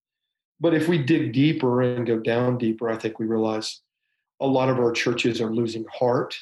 But 0.59 0.73
if 0.73 0.87
we 0.87 0.97
dig 0.97 1.33
deeper 1.33 1.81
and 1.81 2.05
go 2.05 2.19
down 2.19 2.57
deeper, 2.57 2.89
I 2.89 2.97
think 2.97 3.19
we 3.19 3.25
realize 3.25 3.81
a 4.41 4.47
lot 4.47 4.69
of 4.69 4.77
our 4.77 4.91
churches 4.91 5.39
are 5.39 5.53
losing 5.53 5.85
heart. 5.93 6.35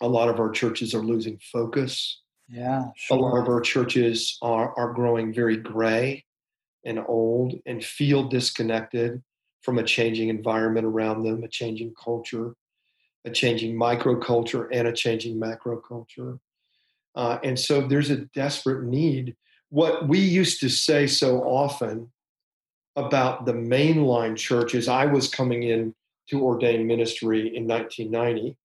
A 0.00 0.08
lot 0.08 0.28
of 0.28 0.40
our 0.40 0.50
churches 0.50 0.94
are 0.94 1.02
losing 1.02 1.38
focus. 1.52 2.22
Yeah. 2.48 2.86
Sure. 2.96 3.16
A 3.16 3.20
lot 3.20 3.40
of 3.40 3.48
our 3.48 3.60
churches 3.60 4.38
are, 4.42 4.76
are 4.76 4.92
growing 4.92 5.32
very 5.32 5.56
gray 5.56 6.24
and 6.84 6.98
old 7.06 7.54
and 7.66 7.84
feel 7.84 8.28
disconnected 8.28 9.22
from 9.62 9.78
a 9.78 9.82
changing 9.82 10.28
environment 10.28 10.84
around 10.84 11.22
them, 11.22 11.42
a 11.42 11.48
changing 11.48 11.94
culture, 12.02 12.54
a 13.24 13.30
changing 13.30 13.74
microculture, 13.74 14.68
and 14.70 14.86
a 14.86 14.92
changing 14.92 15.40
macroculture. 15.40 16.38
Uh, 17.14 17.38
and 17.42 17.58
so 17.58 17.86
there's 17.86 18.10
a 18.10 18.26
desperate 18.34 18.84
need 18.84 19.36
what 19.74 20.06
we 20.06 20.20
used 20.20 20.60
to 20.60 20.68
say 20.68 21.04
so 21.04 21.40
often 21.40 22.08
about 22.94 23.44
the 23.44 23.52
mainline 23.52 24.36
churches, 24.36 24.86
I 24.86 25.04
was 25.06 25.28
coming 25.28 25.64
in 25.64 25.92
to 26.28 26.40
ordain 26.40 26.86
ministry 26.86 27.56
in 27.56 27.66
1990, 27.66 28.56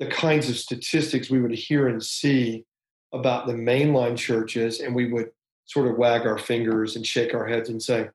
the 0.00 0.06
kinds 0.08 0.50
of 0.50 0.58
statistics 0.58 1.30
we 1.30 1.40
would 1.40 1.54
hear 1.54 1.88
and 1.88 2.02
see 2.02 2.66
about 3.14 3.46
the 3.46 3.54
mainline 3.54 4.18
churches, 4.18 4.80
and 4.80 4.94
we 4.94 5.10
would 5.10 5.30
sort 5.64 5.88
of 5.88 5.96
wag 5.96 6.26
our 6.26 6.36
fingers 6.36 6.94
and 6.94 7.06
shake 7.06 7.32
our 7.32 7.46
heads 7.46 7.70
and 7.70 7.82
say, 7.82 8.10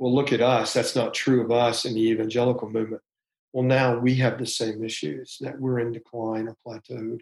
well, 0.00 0.12
look 0.12 0.32
at 0.32 0.40
us. 0.40 0.72
That's 0.72 0.96
not 0.96 1.14
true 1.14 1.44
of 1.44 1.52
us 1.52 1.84
in 1.84 1.94
the 1.94 2.08
evangelical 2.08 2.68
movement. 2.68 3.02
Well, 3.52 3.64
now 3.64 3.96
we 3.96 4.16
have 4.16 4.36
the 4.36 4.46
same 4.46 4.82
issues 4.82 5.38
that 5.42 5.60
we're 5.60 5.78
in 5.78 5.92
decline 5.92 6.48
or 6.48 6.56
plateaued 6.66 7.20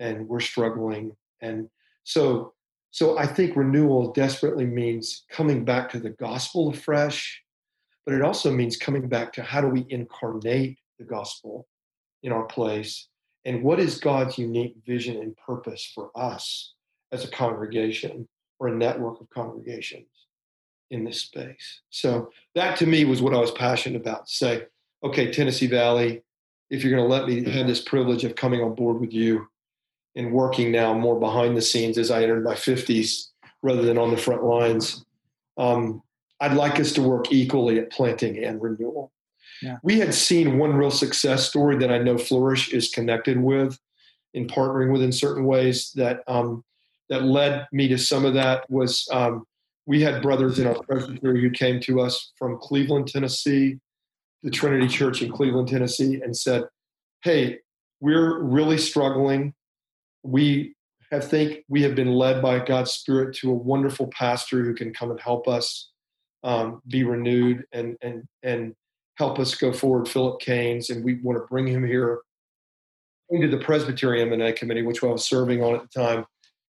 and 0.00 0.26
we're 0.26 0.40
struggling. 0.40 1.12
And 1.40 1.70
so 2.02 2.54
so 2.98 3.16
I 3.16 3.28
think 3.28 3.54
renewal 3.54 4.12
desperately 4.12 4.66
means 4.66 5.22
coming 5.30 5.64
back 5.64 5.88
to 5.90 6.00
the 6.00 6.10
gospel 6.10 6.70
afresh, 6.70 7.40
but 8.04 8.12
it 8.12 8.22
also 8.22 8.50
means 8.50 8.76
coming 8.76 9.08
back 9.08 9.32
to 9.34 9.42
how 9.44 9.60
do 9.60 9.68
we 9.68 9.86
incarnate 9.88 10.80
the 10.98 11.04
gospel 11.04 11.68
in 12.24 12.32
our 12.32 12.42
place 12.46 13.06
and 13.44 13.62
what 13.62 13.78
is 13.78 14.00
God's 14.00 14.36
unique 14.36 14.74
vision 14.84 15.16
and 15.18 15.36
purpose 15.36 15.88
for 15.94 16.10
us 16.16 16.74
as 17.12 17.24
a 17.24 17.30
congregation 17.30 18.26
or 18.58 18.66
a 18.66 18.76
network 18.76 19.20
of 19.20 19.30
congregations 19.30 20.08
in 20.90 21.04
this 21.04 21.20
space. 21.20 21.82
So 21.90 22.32
that 22.56 22.76
to 22.78 22.86
me 22.86 23.04
was 23.04 23.22
what 23.22 23.32
I 23.32 23.38
was 23.38 23.52
passionate 23.52 24.00
about. 24.00 24.28
Say, 24.28 24.64
okay, 25.04 25.30
Tennessee 25.30 25.68
Valley, 25.68 26.24
if 26.68 26.82
you're 26.82 26.96
going 26.96 27.08
to 27.08 27.14
let 27.14 27.28
me 27.28 27.48
have 27.48 27.68
this 27.68 27.80
privilege 27.80 28.24
of 28.24 28.34
coming 28.34 28.60
on 28.60 28.74
board 28.74 29.00
with 29.00 29.12
you, 29.12 29.46
and 30.18 30.32
working 30.32 30.72
now 30.72 30.92
more 30.92 31.18
behind 31.18 31.56
the 31.56 31.62
scenes 31.62 31.96
as 31.96 32.10
I 32.10 32.24
entered 32.24 32.42
my 32.42 32.54
50s 32.54 33.28
rather 33.62 33.82
than 33.82 33.96
on 33.96 34.10
the 34.10 34.16
front 34.16 34.42
lines. 34.42 35.04
Um, 35.56 36.02
I'd 36.40 36.54
like 36.54 36.80
us 36.80 36.92
to 36.94 37.02
work 37.02 37.32
equally 37.32 37.78
at 37.78 37.92
planting 37.92 38.42
and 38.44 38.60
renewal. 38.60 39.12
Yeah. 39.62 39.76
We 39.84 40.00
had 40.00 40.12
seen 40.12 40.58
one 40.58 40.74
real 40.74 40.90
success 40.90 41.48
story 41.48 41.76
that 41.78 41.92
I 41.92 41.98
know 41.98 42.18
Flourish 42.18 42.72
is 42.72 42.90
connected 42.90 43.40
with 43.40 43.78
in 44.34 44.48
partnering 44.48 44.92
with 44.92 45.02
in 45.02 45.12
certain 45.12 45.44
ways 45.44 45.92
that 45.94 46.22
um, 46.26 46.64
that 47.08 47.22
led 47.22 47.66
me 47.72 47.88
to 47.88 47.96
some 47.96 48.24
of 48.24 48.34
that 48.34 48.68
was 48.68 49.08
um, 49.12 49.46
we 49.86 50.02
had 50.02 50.20
brothers 50.20 50.58
in 50.58 50.66
our 50.66 50.80
presbytery 50.82 51.40
who 51.40 51.50
came 51.50 51.80
to 51.80 52.00
us 52.00 52.32
from 52.36 52.58
Cleveland, 52.58 53.08
Tennessee, 53.08 53.78
the 54.42 54.50
Trinity 54.50 54.86
Church 54.86 55.22
in 55.22 55.32
Cleveland, 55.32 55.68
Tennessee, 55.68 56.20
and 56.22 56.36
said, 56.36 56.64
"Hey, 57.22 57.58
we're 58.00 58.40
really 58.42 58.78
struggling. 58.78 59.54
We 60.22 60.74
have 61.10 61.28
think 61.28 61.64
we 61.68 61.82
have 61.82 61.94
been 61.94 62.12
led 62.12 62.42
by 62.42 62.58
God's 62.58 62.92
Spirit 62.92 63.34
to 63.36 63.50
a 63.50 63.54
wonderful 63.54 64.08
pastor 64.08 64.62
who 64.64 64.74
can 64.74 64.92
come 64.92 65.10
and 65.10 65.20
help 65.20 65.48
us 65.48 65.90
um, 66.44 66.82
be 66.88 67.04
renewed 67.04 67.64
and 67.72 67.96
and 68.02 68.24
and 68.42 68.74
help 69.16 69.38
us 69.38 69.54
go 69.54 69.72
forward, 69.72 70.08
Philip 70.08 70.40
Keynes, 70.40 70.90
and 70.90 71.04
we 71.04 71.14
want 71.22 71.38
to 71.38 71.46
bring 71.46 71.66
him 71.66 71.84
here 71.84 72.20
into 73.30 73.48
the 73.48 73.58
Presbyterian 73.58 74.28
MNA 74.28 74.56
committee, 74.56 74.82
which 74.82 75.02
I 75.02 75.06
was 75.06 75.24
serving 75.24 75.62
on 75.62 75.74
at 75.74 75.82
the 75.82 76.00
time 76.00 76.24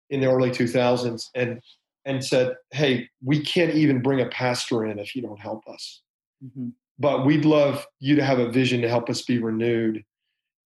in 0.10 0.22
the 0.22 0.28
early 0.28 0.52
2000s, 0.52 1.30
and 1.34 1.62
and 2.06 2.24
said, 2.24 2.56
"Hey, 2.72 3.10
we 3.24 3.42
can't 3.42 3.74
even 3.74 4.02
bring 4.02 4.22
a 4.22 4.28
pastor 4.28 4.86
in 4.86 5.00
if 5.00 5.16
you 5.16 5.22
don't 5.22 5.40
help 5.40 5.68
us. 5.68 6.02
Mm-hmm. 6.44 6.70
But 7.00 7.26
we'd 7.26 7.46
love 7.46 7.86
you 8.00 8.16
to 8.16 8.24
have 8.24 8.40
a 8.40 8.50
vision 8.50 8.82
to 8.82 8.90
help 8.90 9.10
us 9.10 9.22
be 9.22 9.40
renewed." 9.40 10.04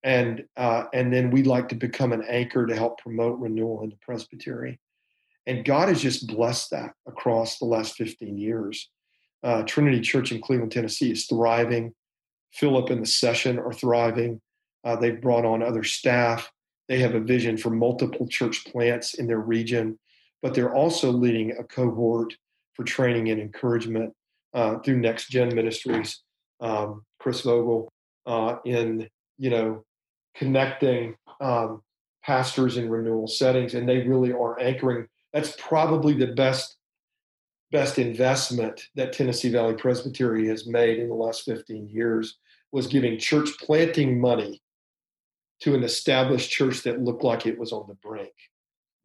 And 0.04 0.46
uh, 0.58 0.86
and 0.94 1.14
then 1.14 1.32
we'd 1.32 1.48
like 1.48 1.70
to 1.70 1.76
become 1.76 2.14
an 2.14 2.24
anchor 2.28 2.66
to 2.66 2.76
help 2.76 3.00
promote 3.00 3.40
renewal 3.40 3.84
in 3.84 3.90
the 3.90 3.98
presbytery. 4.02 4.80
And 5.46 5.66
god 5.66 5.90
has 5.90 6.02
just 6.02 6.28
blessed 6.28 6.72
that 6.72 6.94
across 7.08 7.58
the 7.58 7.66
last 7.66 7.96
15 7.96 8.38
years. 8.38 8.90
Uh, 9.44 9.64
trinity 9.64 10.02
church 10.02 10.32
in 10.32 10.42
cleveland 10.42 10.72
tennessee 10.72 11.12
is 11.12 11.26
thriving. 11.26 11.94
Philip 12.54 12.90
and 12.90 13.02
the 13.02 13.08
session 13.08 13.60
are 13.60 13.74
thriving. 13.74 14.42
Uh, 14.84 14.96
they've 14.96 15.22
brought 15.22 15.46
on 15.46 15.62
other 15.62 15.84
staff. 15.84 16.52
They 16.88 17.00
have 17.00 17.14
a 17.14 17.20
vision 17.20 17.58
for 17.58 17.70
multiple 17.70 18.28
church 18.28 18.66
plants 18.66 19.14
in 19.14 19.28
their 19.28 19.40
region 19.40 20.00
but 20.42 20.54
they're 20.54 20.74
also 20.74 21.12
leading 21.12 21.52
a 21.58 21.64
cohort 21.64 22.34
for 22.74 22.84
training 22.84 23.30
and 23.30 23.42
encouragement 23.42 24.14
uh, 24.54 24.80
through 24.80 24.98
next 24.98 25.30
gen 25.30 25.54
ministries. 25.54 26.22
Um, 26.62 27.06
chris 27.20 27.42
vogel 27.42 27.92
uh, 28.26 28.58
in 28.66 29.08
you 29.38 29.50
know 29.50 29.84
connecting 30.36 31.16
um, 31.42 31.82
pastors 32.24 32.78
in 32.78 32.90
renewal 32.90 33.28
settings, 33.28 33.74
and 33.74 33.88
they 33.88 34.08
really 34.08 34.32
are 34.32 34.60
anchoring. 34.60 35.08
That's 35.34 35.56
probably 35.60 36.14
the 36.14 36.34
best 36.34 36.76
best 37.72 38.00
investment 38.00 38.82
that 38.96 39.14
Tennessee 39.14 39.50
Valley 39.50 39.76
Presbytery 39.76 40.48
has 40.48 40.66
made 40.66 40.98
in 40.98 41.08
the 41.08 41.14
last 41.14 41.44
15 41.44 41.88
years 41.88 42.40
was 42.72 42.88
giving 42.88 43.20
church 43.20 43.50
planting 43.60 44.20
money 44.20 44.62
to 45.62 45.76
an 45.76 45.84
established 45.84 46.50
church 46.50 46.82
that 46.84 47.02
looked 47.02 47.24
like 47.24 47.46
it 47.46 47.60
was 47.60 47.72
on 47.72 47.86
the 47.88 47.94
brink. 47.96 48.34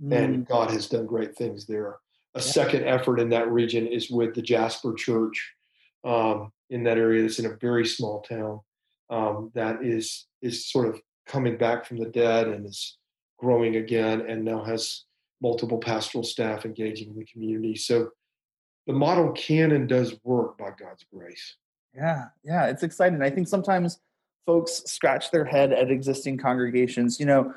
Mm. 0.02 0.16
And 0.16 0.46
God 0.46 0.70
has 0.70 0.88
done 0.88 1.06
great 1.06 1.36
things 1.36 1.66
there. 1.66 1.98
A 2.34 2.38
yeah. 2.38 2.40
second 2.40 2.84
effort 2.84 3.20
in 3.20 3.28
that 3.30 3.50
region 3.50 3.86
is 3.86 4.10
with 4.10 4.34
the 4.34 4.42
Jasper 4.42 4.94
Church 4.94 5.52
um, 6.04 6.50
in 6.70 6.84
that 6.84 6.98
area. 6.98 7.22
That's 7.22 7.38
in 7.38 7.46
a 7.46 7.56
very 7.56 7.86
small 7.86 8.22
town 8.22 8.60
um, 9.10 9.50
that 9.54 9.84
is 9.84 10.26
is 10.42 10.66
sort 10.66 10.88
of 10.88 11.00
coming 11.26 11.56
back 11.56 11.84
from 11.84 11.98
the 11.98 12.08
dead 12.08 12.48
and 12.48 12.66
is 12.66 12.98
growing 13.38 13.76
again 13.76 14.22
and 14.22 14.44
now 14.44 14.62
has 14.62 15.04
multiple 15.40 15.78
pastoral 15.78 16.24
staff 16.24 16.64
engaging 16.64 17.10
in 17.10 17.16
the 17.16 17.24
community. 17.24 17.76
So 17.76 18.10
the 18.86 18.92
model 18.92 19.32
can 19.32 19.72
and 19.72 19.88
does 19.88 20.16
work 20.24 20.58
by 20.58 20.70
God's 20.78 21.04
grace. 21.12 21.56
Yeah, 21.94 22.26
yeah, 22.42 22.66
it's 22.66 22.82
exciting. 22.82 23.22
I 23.22 23.30
think 23.30 23.48
sometimes 23.48 23.98
folks 24.46 24.82
scratch 24.86 25.30
their 25.30 25.44
head 25.44 25.72
at 25.72 25.90
existing 25.90 26.38
congregations. 26.38 27.18
You 27.18 27.26
know, 27.26 27.54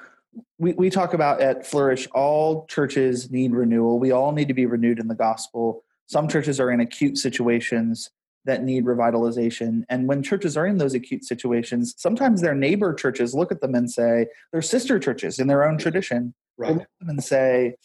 we, 0.57 0.74
we 0.74 0.89
talk 0.89 1.13
about 1.13 1.41
at 1.41 1.65
Flourish, 1.65 2.07
all 2.13 2.65
churches 2.67 3.31
need 3.31 3.51
renewal. 3.51 4.00
We 4.00 4.12
all 4.12 4.31
need 4.31 4.47
to 4.47 4.53
be 4.53 4.65
renewed 4.65 5.00
in 5.00 5.07
the 5.07 5.15
gospel. 5.15 5.83
Some 6.07 6.27
churches 6.27 6.59
are 6.59 6.71
in 6.71 6.79
acute 6.79 7.17
situations 7.17 8.12
that 8.48 8.63
need 8.63 8.86
revitalization. 8.86 9.84
And 9.89 10.08
when 10.08 10.24
churches 10.24 10.58
are 10.58 10.66
in 10.66 10.80
those 10.80 10.96
acute 10.96 11.24
situations, 11.24 11.94
sometimes 11.98 12.42
their 12.42 12.56
neighbor 12.56 12.94
churches 12.94 13.36
look 13.36 13.51
at 13.51 13.62
them 13.62 13.75
and 13.75 13.92
say, 13.92 14.25
they're 14.51 14.64
sister 14.64 14.98
churches 14.98 15.38
in 15.38 15.48
their 15.48 15.64
own 15.64 15.77
tradition. 15.77 16.33
Right. 16.57 16.74
Look 16.74 16.81
at 16.81 16.90
them 17.00 17.10
and 17.10 17.24
say, 17.24 17.75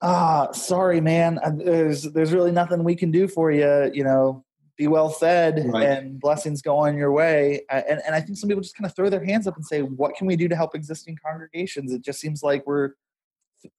ah, 0.00 0.52
sorry, 0.52 1.00
man, 1.00 1.40
uh, 1.42 1.50
there's 1.56 2.02
there's 2.12 2.32
really 2.32 2.52
nothing 2.52 2.84
we 2.84 2.94
can 2.94 3.10
do 3.10 3.26
for 3.26 3.50
you. 3.50 3.90
You 3.92 4.04
know, 4.04 4.44
be 4.76 4.86
well 4.86 5.08
fed 5.08 5.64
right. 5.66 5.82
and 5.84 6.20
blessings 6.20 6.62
go 6.62 6.76
on 6.76 6.96
your 6.96 7.10
way. 7.10 7.62
And, 7.70 8.00
and 8.06 8.14
I 8.14 8.20
think 8.20 8.38
some 8.38 8.48
people 8.48 8.62
just 8.62 8.76
kind 8.76 8.86
of 8.86 8.94
throw 8.94 9.08
their 9.08 9.24
hands 9.24 9.46
up 9.46 9.56
and 9.56 9.64
say, 9.64 9.80
what 9.82 10.14
can 10.14 10.26
we 10.26 10.36
do 10.36 10.48
to 10.48 10.56
help 10.56 10.74
existing 10.74 11.18
congregations? 11.24 11.92
It 11.92 12.02
just 12.02 12.20
seems 12.20 12.42
like 12.42 12.66
we're, 12.66 12.90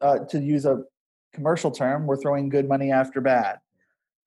uh, 0.02 0.20
to 0.30 0.40
use 0.40 0.66
a 0.66 0.84
commercial 1.34 1.70
term, 1.70 2.08
we're 2.08 2.18
throwing 2.18 2.50
good 2.50 2.68
money 2.68 2.92
after 2.92 3.22
bad. 3.22 3.60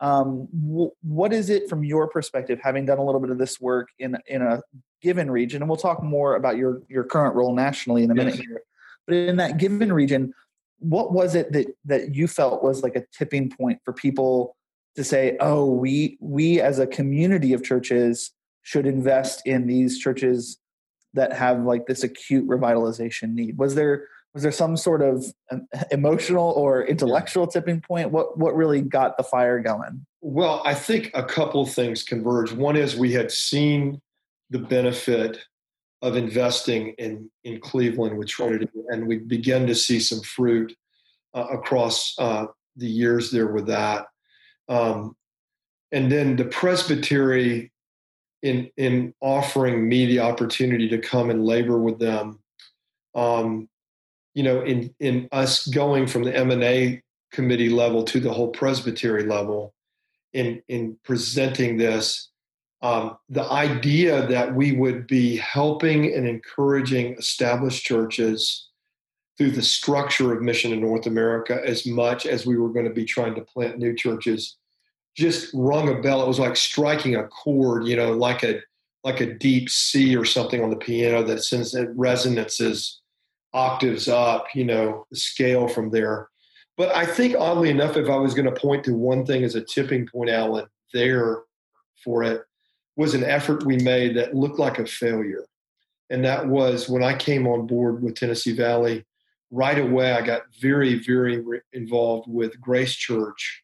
Um, 0.01 0.49
w- 0.53 0.91
what 1.03 1.33
is 1.33 1.51
it 1.51 1.69
from 1.69 1.85
your 1.85 2.09
perspective, 2.09 2.59
having 2.63 2.87
done 2.87 2.99
a 2.99 3.05
little 3.05 3.21
bit 3.21 3.31
of 3.31 3.39
this 3.39 3.61
work 3.61 3.89
in 3.99 4.17
in 4.27 4.43
a 4.43 4.63
given 5.03 5.31
region, 5.31 5.63
and 5.63 5.69
we'll 5.69 5.77
talk 5.77 6.03
more 6.03 6.37
about 6.37 6.57
your 6.57 6.83
your 6.89 7.05
current 7.05 7.35
role 7.35 7.55
nationally 7.55 8.03
in 8.03 8.11
a 8.11 8.15
minute 8.15 8.35
here. 8.35 8.63
But 9.07 9.17
in 9.17 9.37
that 9.37 9.59
given 9.59 9.93
region, 9.93 10.33
what 10.79 11.13
was 11.13 11.35
it 11.35 11.53
that 11.53 11.67
that 11.85 12.15
you 12.15 12.27
felt 12.27 12.63
was 12.63 12.83
like 12.83 12.97
a 12.97 13.05
tipping 13.17 13.51
point 13.51 13.81
for 13.85 13.93
people 13.93 14.57
to 14.97 15.05
say, 15.05 15.37
"Oh, 15.41 15.71
we 15.71 16.17
we 16.21 16.61
as 16.61 16.79
a 16.79 16.87
community 16.87 17.53
of 17.53 17.63
churches 17.63 18.33
should 18.63 18.87
invest 18.87 19.43
in 19.47 19.67
these 19.67 19.99
churches 19.99 20.59
that 21.13 21.33
have 21.33 21.65
like 21.65 21.87
this 21.87 22.03
acute 22.03 22.49
revitalization 22.49 23.35
need"? 23.35 23.59
Was 23.59 23.75
there 23.75 24.07
was 24.35 24.43
there 24.43 24.53
some 24.53 24.77
sort 24.77 25.03
of 25.03 25.25
um, 25.51 25.67
emotional 25.91 26.51
or 26.51 26.85
intellectual 26.85 27.47
tipping 27.47 27.81
point? 27.81 28.11
What 28.11 28.39
what 28.39 28.55
really 28.55 28.81
got 28.81 29.17
the 29.17 29.23
fire 29.23 29.61
going? 29.61 30.07
Well 30.23 30.63
i 30.65 30.75
think 30.75 31.11
a 31.15 31.25
couple 31.25 31.63
of 31.63 31.73
things 31.73 32.03
converged. 32.03 32.57
One 32.57 32.77
is 32.77 32.97
we 32.97 33.13
had 33.13 33.31
seen 33.31 34.01
the 34.51 34.59
benefit 34.59 35.39
of 36.03 36.17
investing 36.17 36.95
in 36.99 37.31
in 37.45 37.61
cleveland 37.61 38.19
with 38.19 38.29
trinity 38.29 38.69
and 38.89 39.07
we 39.07 39.19
began 39.19 39.67
to 39.67 39.75
see 39.75 40.01
some 40.01 40.21
fruit 40.21 40.75
uh, 41.35 41.47
across 41.53 42.15
uh, 42.19 42.47
the 42.77 42.87
years 42.87 43.31
there 43.31 43.49
with 43.49 43.67
that. 43.67 44.07
Um, 44.69 45.17
and 45.93 46.11
then 46.11 46.37
the 46.37 46.45
presbytery 46.45 47.73
in 48.43 48.71
in 48.77 49.15
offering 49.21 49.89
me 49.89 50.07
the 50.07 50.21
opportunity 50.21 50.89
to 50.89 50.99
come 50.99 51.31
and 51.31 51.45
labor 51.45 51.79
with 51.79 51.99
them 51.99 52.41
um, 53.15 53.69
you 54.35 54.43
know, 54.43 54.63
in 54.63 54.95
in 55.01 55.29
us 55.33 55.67
going 55.67 56.07
from 56.07 56.25
the 56.25 56.37
M 56.37 56.51
and 56.51 56.63
A 56.63 57.03
committee 57.33 57.69
level 57.69 58.05
to 58.05 58.21
the 58.21 58.33
whole 58.33 58.49
presbytery 58.49 59.25
level, 59.25 59.75
in 60.33 60.63
in 60.69 60.97
presenting 61.05 61.77
this, 61.77 62.31
um, 62.83 63.17
the 63.29 63.45
idea 63.45 64.27
that 64.27 64.55
we 64.55 64.73
would 64.73 65.07
be 65.07 65.37
helping 65.37 66.15
and 66.15 66.27
encouraging 66.27 67.15
established 67.15 67.85
churches 67.85 68.69
through 69.37 69.51
the 69.53 69.63
structure 69.63 70.35
of 70.35 70.43
mission 70.43 70.73
in 70.73 70.81
North 70.81 71.07
America 71.07 71.61
as 71.65 71.87
much 71.87 72.27
as 72.27 72.45
we 72.45 72.59
were 72.59 72.69
going 72.69 72.85
to 72.85 72.93
be 72.93 73.07
trying 73.07 73.35
to 73.35 73.41
plant 73.41 73.79
new 73.79 73.95
churches 73.95 74.57
just 75.17 75.51
rung 75.55 75.89
a 75.89 76.01
bell. 76.01 76.23
It 76.23 76.29
was 76.29 76.39
like 76.39 76.57
striking 76.57 77.17
a 77.17 77.27
chord, 77.29 77.87
you 77.87 77.97
know, 77.97 78.13
like 78.13 78.43
a 78.43 78.61
like 79.03 79.21
a 79.21 79.35
deep 79.35 79.71
C 79.71 80.15
or 80.15 80.25
something 80.25 80.63
on 80.63 80.71
the 80.71 80.77
piano 80.77 81.23
that 81.25 81.43
sends 81.43 81.73
that 81.73 81.91
resonances 81.97 83.00
octaves 83.53 84.09
up, 84.09 84.47
you 84.55 84.65
know, 84.65 85.07
the 85.11 85.17
scale 85.17 85.69
from 85.69 85.91
there. 85.91 86.29
But 86.77 86.95
I 86.95 87.05
think, 87.05 87.37
oddly 87.39 87.71
enough, 87.71 87.97
if 87.97 88.09
I 88.09 88.17
was 88.17 88.35
going 88.35 88.53
to 88.53 88.61
point 88.61 88.85
to 88.85 88.95
one 88.95 89.27
thing 89.27 89.45
as 89.45 89.55
a 89.55 89.61
tipping 89.61 90.07
point, 90.07 90.31
Allan, 90.31 90.67
there 90.93 91.43
for 92.03 92.23
it 92.23 92.43
was 92.97 93.15
an 93.15 93.25
effort 93.25 93.67
we 93.67 93.77
made 93.77 94.17
that 94.17 94.35
looked 94.35 94.59
like 94.59 94.79
a 94.79 94.87
failure. 94.87 95.45
And 96.09 96.25
that 96.25 96.47
was 96.47 96.89
when 96.89 97.03
I 97.03 97.15
came 97.15 97.47
on 97.47 97.67
board 97.67 98.03
with 98.03 98.17
Tennessee 98.17 98.55
Valley, 98.55 99.05
right 99.51 99.79
away, 99.79 100.13
I 100.13 100.23
got 100.23 100.43
very, 100.61 100.95
very 100.95 101.41
re- 101.41 101.61
involved 101.73 102.29
with 102.29 102.61
Grace 102.61 102.95
Church 102.95 103.63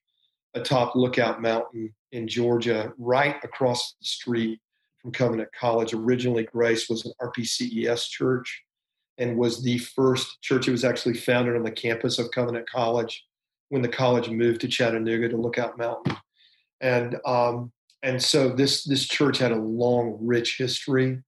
atop 0.54 0.94
Lookout 0.94 1.42
Mountain 1.42 1.94
in 2.12 2.28
Georgia, 2.28 2.92
right 2.98 3.36
across 3.44 3.94
the 4.00 4.06
street 4.06 4.60
from 5.00 5.12
Covenant 5.12 5.50
College. 5.58 5.92
Originally, 5.92 6.44
Grace 6.44 6.88
was 6.88 7.04
an 7.04 7.12
RPCES 7.20 8.08
church 8.08 8.64
and 9.18 9.36
was 9.36 9.62
the 9.62 9.78
first 9.78 10.40
church. 10.42 10.68
It 10.68 10.72
was 10.72 10.84
actually 10.84 11.14
founded 11.14 11.56
on 11.56 11.62
the 11.62 11.70
campus 11.70 12.18
of 12.18 12.30
Covenant 12.30 12.68
College 12.68 13.24
when 13.68 13.82
the 13.82 13.88
college 13.88 14.28
moved 14.28 14.60
to 14.60 14.68
Chattanooga 14.68 15.28
to 15.28 15.36
Lookout 15.36 15.78
Mountain, 15.78 16.16
and 16.80 17.16
um, 17.26 17.72
and 18.02 18.22
so 18.22 18.48
this 18.48 18.84
this 18.84 19.06
church 19.06 19.38
had 19.38 19.52
a 19.52 19.56
long, 19.56 20.18
rich 20.20 20.56
history 20.58 21.22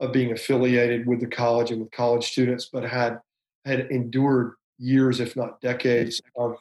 of 0.00 0.12
being 0.12 0.32
affiliated 0.32 1.06
with 1.06 1.20
the 1.20 1.26
college 1.26 1.70
and 1.70 1.80
with 1.80 1.90
college 1.92 2.30
students, 2.30 2.68
but 2.72 2.84
had 2.84 3.18
had 3.64 3.80
endured 3.90 4.54
years, 4.78 5.20
if 5.20 5.36
not 5.36 5.60
decades, 5.60 6.20
of 6.36 6.56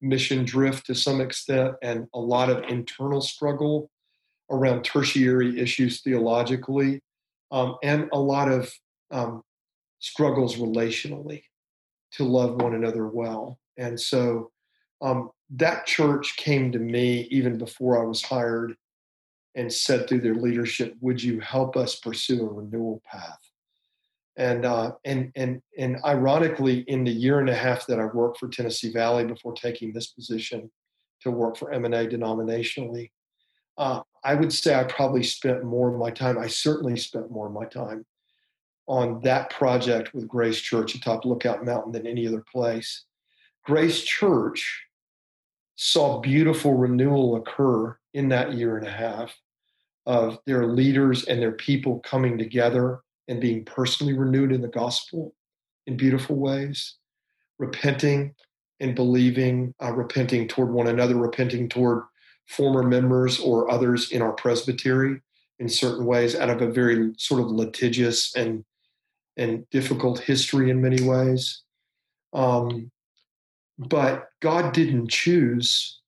mission 0.00 0.44
drift 0.44 0.86
to 0.86 0.94
some 0.94 1.20
extent, 1.20 1.74
and 1.82 2.06
a 2.14 2.18
lot 2.18 2.50
of 2.50 2.64
internal 2.64 3.20
struggle 3.20 3.90
around 4.50 4.82
tertiary 4.84 5.58
issues 5.60 6.02
theologically, 6.02 7.00
um, 7.50 7.76
and 7.82 8.08
a 8.12 8.18
lot 8.18 8.50
of 8.50 8.72
um, 9.10 9.42
struggles 9.98 10.56
relationally. 10.56 11.42
to 12.12 12.24
love 12.24 12.62
one 12.62 12.74
another 12.74 13.08
well. 13.08 13.58
And 13.76 14.00
so 14.00 14.50
um, 15.02 15.30
that 15.50 15.86
church 15.86 16.36
came 16.36 16.72
to 16.72 16.78
me 16.78 17.28
even 17.30 17.58
before 17.58 18.00
I 18.00 18.06
was 18.06 18.22
hired 18.22 18.74
and 19.54 19.72
said 19.72 20.08
through 20.08 20.20
their 20.20 20.34
leadership, 20.34 20.94
"Would 21.00 21.22
you 21.22 21.40
help 21.40 21.76
us 21.76 21.98
pursue 21.98 22.42
a 22.42 22.52
renewal 22.52 23.02
path?" 23.04 23.40
And 24.36 24.64
uh, 24.64 24.92
and 25.04 25.32
and 25.34 25.62
and 25.78 25.98
ironically, 26.04 26.80
in 26.88 27.04
the 27.04 27.10
year 27.12 27.40
and 27.40 27.50
a 27.50 27.54
half 27.54 27.86
that 27.86 28.00
I 28.00 28.06
worked 28.06 28.38
for 28.38 28.48
Tennessee 28.48 28.92
Valley 28.92 29.24
before 29.24 29.52
taking 29.54 29.92
this 29.92 30.08
position 30.08 30.70
to 31.22 31.30
work 31.30 31.56
for 31.56 31.72
MNA 31.72 32.12
denominationally, 32.12 33.10
uh, 33.78 34.02
I 34.24 34.34
would 34.34 34.52
say 34.52 34.74
I 34.74 34.84
probably 34.84 35.22
spent 35.22 35.64
more 35.64 35.92
of 35.92 35.98
my 35.98 36.10
time. 36.10 36.38
I 36.38 36.46
certainly 36.46 36.96
spent 36.96 37.30
more 37.30 37.46
of 37.46 37.52
my 37.52 37.64
time 37.64 38.04
on 38.86 39.20
that 39.22 39.50
project 39.50 40.14
with 40.14 40.28
Grace 40.28 40.60
Church 40.60 40.94
atop 40.94 41.24
Lookout 41.24 41.64
Mountain 41.64 41.92
than 41.92 42.06
any 42.06 42.26
other 42.26 42.44
place. 42.52 43.04
Grace 43.64 44.02
Church 44.02 44.84
saw 45.76 46.20
beautiful 46.20 46.74
renewal 46.74 47.36
occur 47.36 47.96
in 48.14 48.28
that 48.28 48.54
year 48.54 48.78
and 48.78 48.86
a 48.86 48.90
half 48.90 49.34
of 50.06 50.38
their 50.46 50.66
leaders 50.66 51.24
and 51.24 51.42
their 51.42 51.52
people 51.52 51.98
coming 52.00 52.38
together 52.38 53.00
and 53.28 53.40
being 53.40 53.64
personally 53.64 54.12
renewed 54.12 54.52
in 54.52 54.62
the 54.62 54.68
gospel 54.68 55.34
in 55.86 55.96
beautiful 55.96 56.36
ways, 56.36 56.94
repenting 57.58 58.34
and 58.80 58.94
believing, 58.94 59.74
uh, 59.82 59.92
repenting 59.92 60.46
toward 60.46 60.70
one 60.70 60.86
another, 60.86 61.16
repenting 61.16 61.68
toward 61.68 62.04
former 62.48 62.82
members 62.82 63.40
or 63.40 63.70
others 63.70 64.12
in 64.12 64.22
our 64.22 64.32
presbytery 64.32 65.20
in 65.58 65.68
certain 65.68 66.04
ways 66.04 66.36
out 66.36 66.50
of 66.50 66.62
a 66.62 66.70
very 66.70 67.12
sort 67.16 67.40
of 67.40 67.48
litigious 67.48 68.34
and 68.36 68.64
and 69.36 69.68
difficult 69.70 70.20
history 70.20 70.70
in 70.70 70.80
many 70.80 71.02
ways. 71.02 71.62
Um, 72.32 72.90
but 73.78 74.30
God 74.40 74.72
didn't 74.72 75.10
choose 75.10 76.00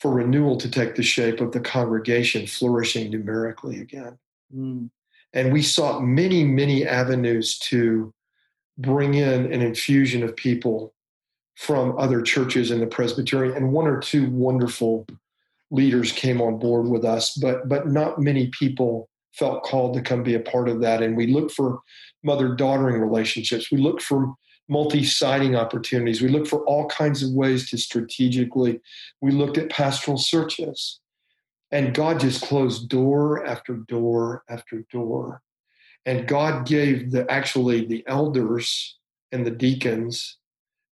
for 0.00 0.12
renewal 0.12 0.56
to 0.56 0.70
take 0.70 0.94
the 0.94 1.02
shape 1.02 1.40
of 1.40 1.52
the 1.52 1.60
congregation 1.60 2.46
flourishing 2.46 3.10
numerically 3.10 3.80
again. 3.80 4.18
Mm. 4.54 4.90
And 5.32 5.52
we 5.52 5.62
sought 5.62 6.02
many, 6.02 6.44
many 6.44 6.86
avenues 6.86 7.58
to 7.60 8.12
bring 8.78 9.14
in 9.14 9.52
an 9.52 9.62
infusion 9.62 10.22
of 10.22 10.34
people 10.36 10.92
from 11.56 11.96
other 11.98 12.22
churches 12.22 12.70
in 12.70 12.80
the 12.80 12.86
Presbyterian. 12.86 13.56
And 13.56 13.72
one 13.72 13.86
or 13.86 14.00
two 14.00 14.30
wonderful 14.30 15.06
leaders 15.70 16.12
came 16.12 16.40
on 16.40 16.58
board 16.58 16.88
with 16.88 17.04
us, 17.04 17.36
but 17.36 17.68
but 17.68 17.88
not 17.88 18.20
many 18.20 18.48
people 18.48 19.08
felt 19.32 19.62
called 19.62 19.94
to 19.94 20.02
come 20.02 20.22
be 20.22 20.34
a 20.34 20.40
part 20.40 20.68
of 20.68 20.80
that. 20.80 21.02
And 21.02 21.16
we 21.16 21.28
looked 21.28 21.52
for 21.52 21.80
mother 22.22 22.54
daughtering 22.54 23.00
relationships. 23.00 23.70
We 23.70 23.78
look 23.78 24.00
for 24.00 24.34
multi-siding 24.68 25.56
opportunities. 25.56 26.22
We 26.22 26.28
look 26.28 26.46
for 26.46 26.64
all 26.64 26.88
kinds 26.88 27.22
of 27.22 27.30
ways 27.32 27.68
to 27.70 27.76
strategically. 27.76 28.80
We 29.20 29.32
looked 29.32 29.58
at 29.58 29.70
pastoral 29.70 30.18
searches. 30.18 31.00
And 31.70 31.94
God 31.94 32.20
just 32.20 32.42
closed 32.42 32.88
door 32.88 33.46
after 33.46 33.74
door 33.74 34.44
after 34.48 34.84
door. 34.90 35.42
And 36.04 36.28
God 36.28 36.66
gave 36.66 37.10
the 37.10 37.30
actually 37.30 37.86
the 37.86 38.04
elders 38.06 38.98
and 39.30 39.46
the 39.46 39.50
deacons, 39.50 40.36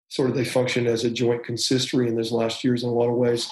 sort 0.08 0.30
of 0.30 0.36
they 0.36 0.44
function 0.44 0.86
as 0.86 1.04
a 1.04 1.10
joint 1.10 1.44
consistory 1.44 2.08
in 2.08 2.16
those 2.16 2.32
last 2.32 2.64
years 2.64 2.82
in 2.82 2.88
a 2.88 2.92
lot 2.92 3.10
of 3.10 3.16
ways, 3.16 3.50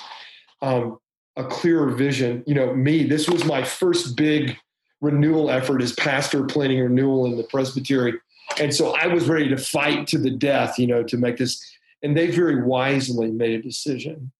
um, 0.62 0.98
a 1.36 1.44
clearer 1.44 1.90
vision. 1.90 2.42
You 2.46 2.54
know, 2.54 2.74
me, 2.74 3.04
this 3.04 3.28
was 3.28 3.44
my 3.44 3.62
first 3.62 4.16
big 4.16 4.56
renewal 5.00 5.50
effort 5.50 5.80
as 5.80 5.92
pastor 5.92 6.44
planning 6.44 6.80
renewal 6.80 7.26
in 7.26 7.36
the 7.36 7.44
presbytery 7.44 8.14
and 8.60 8.74
so 8.74 8.94
I 8.94 9.06
was 9.06 9.28
ready 9.28 9.48
to 9.48 9.56
fight 9.56 10.06
to 10.08 10.18
the 10.18 10.30
death, 10.30 10.78
you 10.78 10.86
know, 10.86 11.02
to 11.04 11.16
make 11.16 11.36
this. 11.36 11.64
And 12.02 12.16
they 12.16 12.30
very 12.30 12.62
wisely 12.62 13.30
made 13.30 13.58
a 13.58 13.62
decision 13.62 14.32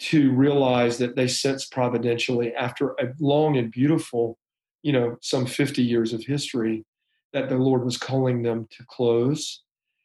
to 0.00 0.32
realize 0.32 0.98
that 0.98 1.16
they 1.16 1.28
sensed 1.28 1.72
providentially 1.72 2.54
after 2.54 2.90
a 2.92 3.12
long 3.18 3.56
and 3.56 3.70
beautiful, 3.70 4.38
you 4.82 4.92
know, 4.92 5.16
some 5.20 5.46
50 5.46 5.82
years 5.82 6.12
of 6.12 6.24
history, 6.24 6.84
that 7.32 7.48
the 7.48 7.56
Lord 7.56 7.84
was 7.84 7.96
calling 7.96 8.42
them 8.42 8.66
to 8.72 8.84
close. 8.86 9.62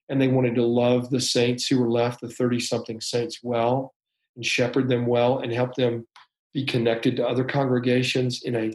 And 0.10 0.22
they 0.22 0.28
wanted 0.28 0.56
to 0.56 0.66
love 0.66 1.10
the 1.10 1.22
saints 1.22 1.68
who 1.68 1.80
were 1.80 1.90
left, 1.90 2.22
the 2.22 2.30
30 2.30 2.60
something 2.60 3.02
saints, 3.02 3.40
well 3.42 3.94
and 4.36 4.46
shepherd 4.46 4.90
them 4.90 5.06
well 5.06 5.40
and 5.40 5.52
help 5.52 5.76
them 5.76 6.06
be 6.54 6.66
connected 6.66 7.16
to 7.16 7.26
other 7.26 7.46
congregations 7.46 8.44
in 8.44 8.56
a 8.56 8.74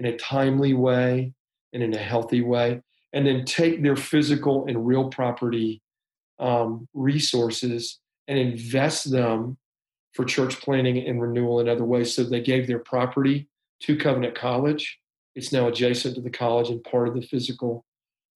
in 0.00 0.06
a 0.06 0.16
timely 0.16 0.72
way 0.72 1.32
and 1.74 1.82
in 1.82 1.94
a 1.94 1.98
healthy 1.98 2.40
way 2.40 2.80
and 3.12 3.26
then 3.26 3.44
take 3.44 3.82
their 3.82 3.96
physical 3.96 4.66
and 4.66 4.86
real 4.86 5.10
property 5.10 5.82
um, 6.38 6.88
resources 6.94 7.98
and 8.26 8.38
invest 8.38 9.10
them 9.10 9.58
for 10.14 10.24
church 10.24 10.58
planning 10.60 11.06
and 11.06 11.20
renewal 11.20 11.60
in 11.60 11.68
other 11.68 11.84
ways. 11.84 12.14
So 12.14 12.24
they 12.24 12.40
gave 12.40 12.66
their 12.66 12.78
property 12.78 13.48
to 13.82 13.96
Covenant 13.96 14.34
College. 14.34 14.98
It's 15.34 15.52
now 15.52 15.68
adjacent 15.68 16.14
to 16.14 16.22
the 16.22 16.30
college 16.30 16.70
and 16.70 16.82
part 16.82 17.08
of 17.08 17.14
the 17.14 17.20
physical 17.20 17.84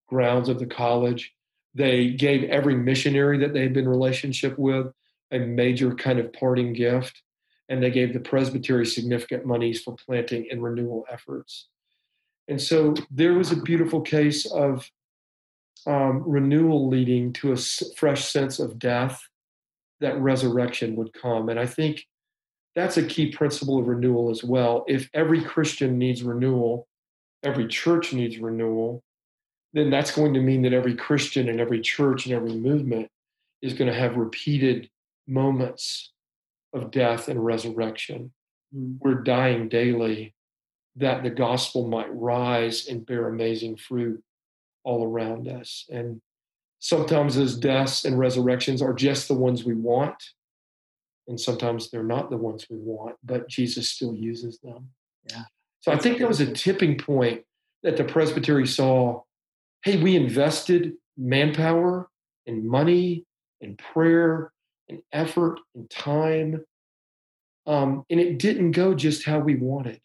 grounds 0.07 0.49
of 0.49 0.59
the 0.59 0.67
college. 0.67 1.33
They 1.73 2.11
gave 2.11 2.43
every 2.43 2.75
missionary 2.75 3.39
that 3.39 3.53
they 3.53 3.61
had 3.61 3.73
been 3.73 3.89
relationship 3.89 4.57
with 4.59 4.87
a 5.31 5.39
major 5.39 5.95
kind 5.95 6.19
of 6.19 6.31
parting 6.31 6.73
gift, 6.73 7.23
and 7.69 7.81
they 7.81 7.91
gave 7.91 8.13
the 8.13 8.19
presbytery 8.19 8.85
significant 8.85 9.45
monies 9.45 9.81
for 9.81 9.95
planting 9.95 10.47
and 10.51 10.63
renewal 10.63 11.05
efforts. 11.09 11.67
And 12.47 12.61
so 12.61 12.93
there 13.09 13.33
was 13.33 13.51
a 13.51 13.61
beautiful 13.61 14.01
case 14.01 14.45
of 14.45 14.89
um, 15.87 16.23
renewal 16.25 16.87
leading 16.87 17.33
to 17.33 17.53
a 17.53 17.57
fresh 17.95 18.25
sense 18.25 18.59
of 18.59 18.79
death, 18.79 19.21
that 19.99 20.19
resurrection 20.19 20.95
would 20.95 21.13
come. 21.13 21.49
And 21.49 21.59
I 21.59 21.65
think 21.65 22.05
that's 22.75 22.97
a 22.97 23.05
key 23.05 23.31
principle 23.31 23.79
of 23.79 23.87
renewal 23.87 24.29
as 24.29 24.43
well. 24.43 24.83
If 24.87 25.09
every 25.13 25.41
Christian 25.41 25.97
needs 25.97 26.23
renewal, 26.23 26.87
every 27.43 27.67
church 27.67 28.13
needs 28.13 28.37
renewal, 28.37 29.03
then 29.73 29.89
that's 29.89 30.15
going 30.15 30.33
to 30.33 30.41
mean 30.41 30.61
that 30.63 30.73
every 30.73 30.95
Christian 30.95 31.49
and 31.49 31.59
every 31.59 31.81
church 31.81 32.25
and 32.25 32.35
every 32.35 32.53
movement 32.53 33.09
is 33.61 33.73
going 33.73 33.91
to 33.91 33.97
have 33.97 34.17
repeated 34.17 34.89
moments 35.27 36.11
of 36.75 36.91
death 36.91 37.27
and 37.27 37.43
resurrection. 37.43 38.31
Mm. 38.75 38.97
We're 38.99 39.23
dying 39.23 39.69
daily 39.69 40.35
that 40.97 41.23
the 41.23 41.29
gospel 41.29 41.87
might 41.87 42.13
rise 42.13 42.87
and 42.87 43.05
bear 43.05 43.27
amazing 43.27 43.77
fruit 43.77 44.21
all 44.83 45.03
around 45.03 45.47
us. 45.47 45.85
And 45.89 46.21
sometimes 46.79 47.35
those 47.35 47.57
deaths 47.57 48.05
and 48.05 48.19
resurrections 48.19 48.81
are 48.81 48.93
just 48.93 49.27
the 49.27 49.33
ones 49.33 49.65
we 49.65 49.73
want. 49.73 50.21
And 51.27 51.39
sometimes 51.39 51.89
they're 51.89 52.03
not 52.03 52.29
the 52.29 52.37
ones 52.37 52.67
we 52.69 52.77
want, 52.77 53.15
but 53.23 53.49
Jesus 53.49 53.89
still 53.89 54.13
uses 54.13 54.59
them. 54.59 54.89
Yeah. 55.31 55.43
So 55.81 55.91
I 55.91 55.97
think 55.97 56.19
that 56.19 56.27
was 56.27 56.41
a 56.41 56.51
tipping 56.51 56.97
point 56.97 57.43
that 57.83 57.97
the 57.97 58.03
presbytery 58.03 58.67
saw 58.67 59.21
hey, 59.83 60.01
we 60.01 60.15
invested 60.15 60.93
manpower 61.15 62.09
and 62.47 62.67
money 62.67 63.23
and 63.61 63.77
prayer 63.77 64.51
and 64.89 65.01
effort 65.11 65.59
and 65.75 65.89
time. 65.89 66.63
Um, 67.67 68.05
and 68.09 68.19
it 68.19 68.37
didn't 68.37 68.71
go 68.71 68.93
just 68.93 69.25
how 69.25 69.39
we 69.39 69.55
wanted 69.55 69.99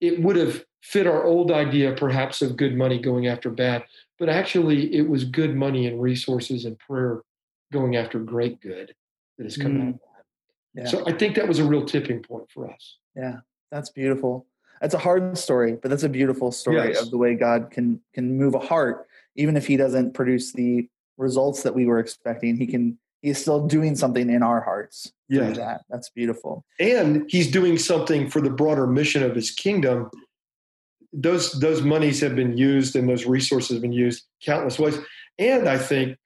it 0.00 0.22
would 0.22 0.36
have 0.36 0.64
fit 0.82 1.06
our 1.06 1.24
old 1.24 1.50
idea 1.50 1.92
perhaps 1.92 2.42
of 2.42 2.56
good 2.56 2.76
money 2.76 2.98
going 2.98 3.26
after 3.26 3.50
bad, 3.50 3.84
but 4.18 4.28
actually 4.28 4.94
it 4.94 5.08
was 5.08 5.24
good 5.24 5.54
money 5.54 5.86
and 5.86 6.00
resources 6.00 6.64
and 6.64 6.78
prayer 6.78 7.20
going 7.72 7.96
after 7.96 8.18
great 8.18 8.60
good 8.60 8.94
that 9.36 9.44
has 9.44 9.56
come 9.56 9.72
mm. 9.72 9.82
out 9.82 9.88
of 9.88 9.94
that. 9.94 10.82
Yeah. 10.82 10.86
So 10.86 11.06
I 11.06 11.12
think 11.12 11.36
that 11.36 11.46
was 11.46 11.58
a 11.58 11.64
real 11.64 11.84
tipping 11.84 12.22
point 12.22 12.50
for 12.50 12.70
us. 12.70 12.96
Yeah, 13.14 13.40
that's 13.70 13.90
beautiful. 13.90 14.46
That's 14.80 14.94
a 14.94 14.98
hard 14.98 15.36
story, 15.36 15.76
but 15.80 15.90
that's 15.90 16.04
a 16.04 16.08
beautiful 16.08 16.50
story 16.50 16.88
yes. 16.88 17.02
of 17.02 17.10
the 17.10 17.18
way 17.18 17.34
God 17.34 17.70
can 17.70 18.00
can 18.14 18.38
move 18.38 18.54
a 18.54 18.58
heart, 18.58 19.06
even 19.36 19.56
if 19.56 19.66
He 19.66 19.76
doesn't 19.76 20.14
produce 20.14 20.52
the 20.52 20.88
results 21.18 21.62
that 21.64 21.74
we 21.74 21.84
were 21.84 21.98
expecting. 21.98 22.56
He 22.56 22.66
can 22.66 22.98
he's 23.22 23.40
still 23.40 23.66
doing 23.66 23.96
something 23.96 24.30
in 24.30 24.42
our 24.42 24.60
hearts 24.60 25.12
yeah. 25.30 25.50
that. 25.50 25.82
That's 25.88 26.10
beautiful. 26.10 26.64
And 26.78 27.24
he's 27.28 27.50
doing 27.50 27.78
something 27.78 28.28
for 28.28 28.40
the 28.40 28.50
broader 28.50 28.86
mission 28.86 29.22
of 29.22 29.34
his 29.34 29.50
kingdom. 29.50 30.10
Those 31.12 31.52
those 31.52 31.82
monies 31.82 32.20
have 32.20 32.36
been 32.36 32.56
used 32.56 32.96
and 32.96 33.08
those 33.08 33.26
resources 33.26 33.72
have 33.72 33.82
been 33.82 33.92
used 33.92 34.24
countless 34.44 34.78
ways. 34.78 34.98
And 35.38 35.68
i 35.68 35.78
think 35.78 36.18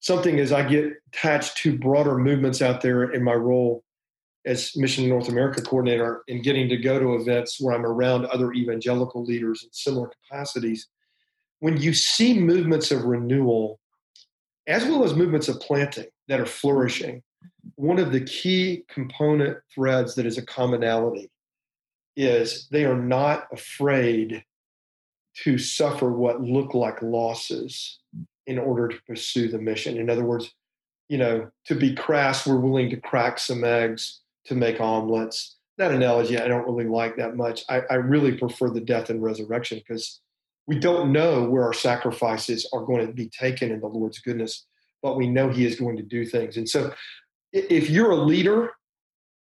something 0.00 0.38
as 0.38 0.52
i 0.52 0.62
get 0.62 0.92
attached 1.08 1.56
to 1.58 1.76
broader 1.76 2.18
movements 2.18 2.62
out 2.62 2.82
there 2.82 3.10
in 3.10 3.24
my 3.24 3.34
role 3.34 3.82
as 4.46 4.76
mission 4.76 5.08
north 5.08 5.28
america 5.28 5.60
coordinator 5.60 6.22
and 6.28 6.44
getting 6.44 6.68
to 6.68 6.76
go 6.76 7.00
to 7.00 7.14
events 7.14 7.60
where 7.60 7.74
i'm 7.74 7.84
around 7.84 8.26
other 8.26 8.52
evangelical 8.52 9.24
leaders 9.24 9.64
in 9.64 9.70
similar 9.72 10.10
capacities. 10.22 10.86
When 11.60 11.76
you 11.76 11.92
see 11.92 12.38
movements 12.38 12.92
of 12.92 13.02
renewal 13.02 13.80
as 14.68 14.84
well 14.84 15.02
as 15.02 15.14
movements 15.14 15.48
of 15.48 15.58
planting 15.58 16.06
that 16.28 16.40
are 16.40 16.46
flourishing, 16.46 17.22
one 17.74 17.98
of 17.98 18.12
the 18.12 18.20
key 18.20 18.84
component 18.88 19.58
threads 19.74 20.14
that 20.14 20.26
is 20.26 20.38
a 20.38 20.44
commonality 20.44 21.30
is 22.16 22.68
they 22.70 22.84
are 22.84 22.98
not 22.98 23.46
afraid 23.52 24.44
to 25.44 25.56
suffer 25.58 26.10
what 26.10 26.40
look 26.40 26.74
like 26.74 27.00
losses 27.00 28.00
in 28.46 28.58
order 28.58 28.88
to 28.88 29.02
pursue 29.06 29.48
the 29.48 29.58
mission. 29.58 29.96
In 29.96 30.10
other 30.10 30.24
words, 30.24 30.52
you 31.08 31.18
know, 31.18 31.48
to 31.66 31.74
be 31.74 31.94
crass, 31.94 32.46
we're 32.46 32.56
willing 32.56 32.90
to 32.90 32.96
crack 32.96 33.38
some 33.38 33.62
eggs 33.62 34.20
to 34.46 34.54
make 34.54 34.80
omelets. 34.80 35.56
That 35.76 35.92
analogy 35.92 36.38
I 36.38 36.48
don't 36.48 36.66
really 36.66 36.88
like 36.88 37.16
that 37.16 37.36
much. 37.36 37.62
I, 37.68 37.82
I 37.88 37.94
really 37.94 38.36
prefer 38.36 38.68
the 38.70 38.80
death 38.80 39.10
and 39.10 39.22
resurrection 39.22 39.78
because 39.78 40.20
we 40.66 40.78
don't 40.78 41.12
know 41.12 41.44
where 41.44 41.64
our 41.64 41.72
sacrifices 41.72 42.68
are 42.72 42.84
going 42.84 43.06
to 43.06 43.12
be 43.12 43.28
taken 43.28 43.70
in 43.70 43.80
the 43.80 43.86
Lord's 43.86 44.18
goodness, 44.18 44.66
but 45.02 45.16
we 45.16 45.28
know 45.28 45.48
He 45.48 45.64
is 45.64 45.78
going 45.78 45.96
to 45.96 46.02
do 46.02 46.24
things. 46.24 46.56
And 46.56 46.68
so, 46.68 46.92
if 47.52 47.88
you're 47.88 48.10
a 48.10 48.16
leader 48.16 48.70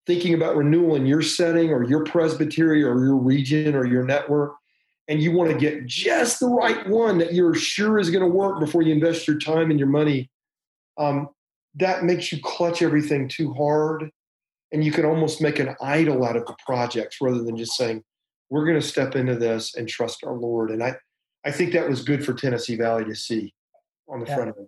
thinking 0.05 0.35
about 0.35 0.55
renewal 0.55 0.95
in 0.95 1.05
your 1.05 1.23
setting 1.23 1.71
or 1.71 1.83
your 1.83 2.03
presbytery 2.03 2.83
or 2.83 3.03
your 3.03 3.15
region 3.15 3.75
or 3.75 3.85
your 3.85 4.03
network, 4.03 4.55
and 5.07 5.21
you 5.21 5.31
want 5.31 5.51
to 5.51 5.57
get 5.57 5.85
just 5.85 6.39
the 6.39 6.47
right 6.47 6.87
one 6.87 7.17
that 7.19 7.33
you're 7.33 7.53
sure 7.53 7.99
is 7.99 8.09
going 8.09 8.23
to 8.23 8.29
work 8.29 8.59
before 8.59 8.81
you 8.81 8.93
invest 8.93 9.27
your 9.27 9.37
time 9.37 9.69
and 9.69 9.79
your 9.79 9.89
money, 9.89 10.29
um, 10.97 11.29
that 11.75 12.03
makes 12.03 12.31
you 12.31 12.39
clutch 12.41 12.81
everything 12.81 13.27
too 13.27 13.53
hard. 13.53 14.09
And 14.71 14.83
you 14.83 14.91
can 14.91 15.05
almost 15.05 15.41
make 15.41 15.59
an 15.59 15.75
idol 15.81 16.25
out 16.25 16.35
of 16.35 16.45
the 16.45 16.55
projects 16.65 17.17
rather 17.21 17.43
than 17.43 17.55
just 17.55 17.77
saying, 17.77 18.03
we're 18.49 18.65
going 18.65 18.79
to 18.79 18.85
step 18.85 19.15
into 19.15 19.35
this 19.35 19.75
and 19.75 19.87
trust 19.87 20.23
our 20.23 20.33
Lord. 20.33 20.71
And 20.71 20.83
I, 20.83 20.95
I 21.45 21.51
think 21.51 21.73
that 21.73 21.87
was 21.87 22.03
good 22.03 22.25
for 22.25 22.33
Tennessee 22.33 22.75
Valley 22.75 23.05
to 23.05 23.15
see 23.15 23.53
on 24.07 24.19
the 24.19 24.25
yeah. 24.25 24.35
front 24.35 24.55
end. 24.57 24.67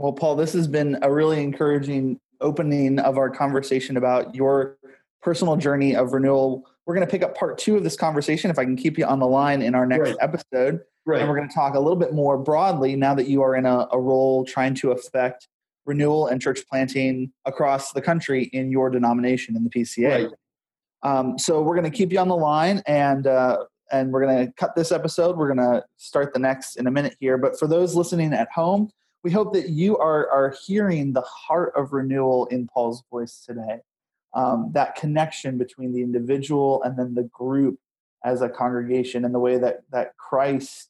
Well, 0.00 0.14
Paul, 0.14 0.34
this 0.34 0.54
has 0.54 0.66
been 0.66 0.98
a 1.02 1.12
really 1.12 1.42
encouraging 1.42 2.18
opening 2.40 2.98
of 3.00 3.18
our 3.18 3.28
conversation 3.28 3.98
about 3.98 4.34
your 4.34 4.78
personal 5.20 5.56
journey 5.58 5.94
of 5.94 6.14
renewal. 6.14 6.64
We're 6.86 6.94
going 6.94 7.06
to 7.06 7.10
pick 7.10 7.22
up 7.22 7.36
part 7.36 7.58
two 7.58 7.76
of 7.76 7.84
this 7.84 7.96
conversation 7.96 8.50
if 8.50 8.58
I 8.58 8.64
can 8.64 8.76
keep 8.76 8.96
you 8.96 9.04
on 9.04 9.18
the 9.18 9.26
line 9.26 9.60
in 9.60 9.74
our 9.74 9.84
next 9.84 10.08
right. 10.08 10.16
episode. 10.22 10.80
Right. 11.04 11.20
And 11.20 11.28
we're 11.28 11.36
going 11.36 11.50
to 11.50 11.54
talk 11.54 11.74
a 11.74 11.78
little 11.78 11.98
bit 11.98 12.14
more 12.14 12.38
broadly 12.38 12.96
now 12.96 13.14
that 13.14 13.28
you 13.28 13.42
are 13.42 13.54
in 13.54 13.66
a, 13.66 13.88
a 13.92 14.00
role 14.00 14.46
trying 14.46 14.74
to 14.76 14.92
affect 14.92 15.48
renewal 15.84 16.28
and 16.28 16.40
church 16.40 16.60
planting 16.70 17.30
across 17.44 17.92
the 17.92 18.00
country 18.00 18.44
in 18.54 18.70
your 18.70 18.88
denomination 18.88 19.54
in 19.54 19.64
the 19.64 19.70
PCA. 19.70 20.30
Right. 20.30 20.32
Um, 21.02 21.38
so 21.38 21.60
we're 21.60 21.76
going 21.76 21.90
to 21.90 21.94
keep 21.94 22.10
you 22.10 22.20
on 22.20 22.28
the 22.28 22.36
line 22.36 22.82
and 22.86 23.26
uh, 23.26 23.58
and 23.92 24.12
we're 24.12 24.24
going 24.24 24.46
to 24.46 24.52
cut 24.54 24.74
this 24.74 24.92
episode. 24.92 25.36
We're 25.36 25.54
going 25.54 25.58
to 25.72 25.84
start 25.98 26.32
the 26.32 26.38
next 26.38 26.76
in 26.76 26.86
a 26.86 26.90
minute 26.90 27.16
here. 27.20 27.36
But 27.36 27.58
for 27.58 27.66
those 27.66 27.94
listening 27.94 28.32
at 28.32 28.50
home, 28.50 28.90
we 29.22 29.30
hope 29.30 29.52
that 29.52 29.68
you 29.68 29.98
are, 29.98 30.28
are 30.30 30.54
hearing 30.66 31.12
the 31.12 31.22
heart 31.22 31.72
of 31.76 31.92
renewal 31.92 32.46
in 32.46 32.66
Paul's 32.66 33.02
voice 33.10 33.44
today. 33.46 33.80
Um, 34.32 34.70
that 34.72 34.94
connection 34.94 35.58
between 35.58 35.92
the 35.92 36.02
individual 36.02 36.82
and 36.82 36.98
then 36.98 37.14
the 37.14 37.24
group 37.24 37.78
as 38.24 38.42
a 38.42 38.48
congregation 38.48 39.24
and 39.24 39.34
the 39.34 39.40
way 39.40 39.58
that, 39.58 39.80
that 39.90 40.16
Christ 40.16 40.88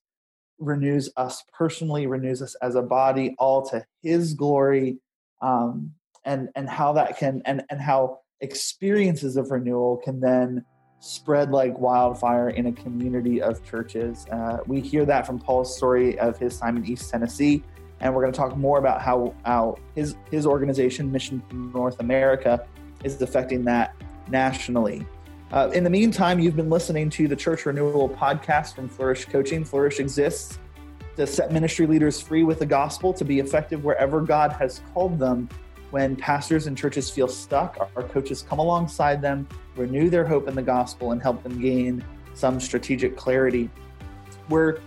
renews 0.59 1.11
us 1.17 1.43
personally, 1.57 2.07
renews 2.07 2.43
us 2.43 2.55
as 2.57 2.75
a 2.75 2.83
body, 2.83 3.35
all 3.39 3.67
to 3.71 3.85
his 4.03 4.35
glory, 4.35 4.99
um, 5.41 5.93
and, 6.25 6.51
and 6.55 6.69
how 6.69 6.93
that 6.93 7.19
can, 7.19 7.41
and, 7.47 7.65
and 7.71 7.81
how 7.81 8.21
experiences 8.41 9.37
of 9.37 9.51
renewal 9.51 9.97
can 9.97 10.21
then 10.21 10.65
spread 11.01 11.51
like 11.51 11.79
wildfire 11.79 12.51
in 12.51 12.67
a 12.67 12.73
community 12.73 13.41
of 13.41 13.65
churches. 13.65 14.27
Uh, 14.31 14.59
we 14.67 14.81
hear 14.81 15.07
that 15.07 15.27
from 15.27 15.39
Paul's 15.39 15.75
story 15.75 16.19
of 16.19 16.37
his 16.37 16.59
time 16.59 16.77
in 16.77 16.85
East 16.85 17.11
Tennessee 17.11 17.65
and 18.01 18.15
we're 18.15 18.23
going 18.23 18.33
to 18.33 18.37
talk 18.37 18.57
more 18.57 18.79
about 18.79 19.03
how, 19.03 19.35
how 19.45 19.77
his, 19.95 20.17
his 20.31 20.47
organization, 20.47 21.11
Mission 21.13 21.43
North 21.75 22.01
America, 22.01 22.67
is 23.05 23.21
affecting 23.21 23.65
that 23.65 23.95
nationally. 24.29 25.07
Uh, 25.53 25.69
in 25.75 25.83
the 25.83 25.91
meantime, 25.91 26.39
you've 26.39 26.57
been 26.57 26.71
listening 26.71 27.11
to 27.11 27.27
the 27.27 27.37
Church 27.37 27.67
Renewal 27.67 28.09
podcast 28.09 28.75
from 28.75 28.89
Flourish 28.89 29.25
Coaching. 29.25 29.65
Flourish 29.65 29.99
exists 29.99 30.59
to 31.17 31.27
set 31.27 31.53
ministry 31.53 31.87
leaders 31.87 32.21
free 32.21 32.45
with 32.45 32.61
the 32.61 32.67
gospel 32.67 33.13
to 33.13 33.25
be 33.25 33.41
effective 33.41 33.85
wherever 33.85 34.21
God 34.21 34.53
has 34.53 34.81
called 34.95 35.19
them. 35.19 35.49
When 35.91 36.15
pastors 36.15 36.69
and 36.69 36.79
churches 36.79 37.11
feel 37.11 37.27
stuck, 37.27 37.91
our 37.97 38.05
coaches 38.05 38.45
come 38.49 38.61
alongside 38.61 39.21
them, 39.21 39.49
renew 39.75 40.09
their 40.09 40.25
hope 40.25 40.47
in 40.47 40.55
the 40.55 40.63
gospel, 40.63 41.11
and 41.11 41.21
help 41.21 41.43
them 41.43 41.61
gain 41.61 42.05
some 42.33 42.61
strategic 42.61 43.17
clarity. 43.17 43.69
We're 44.49 44.79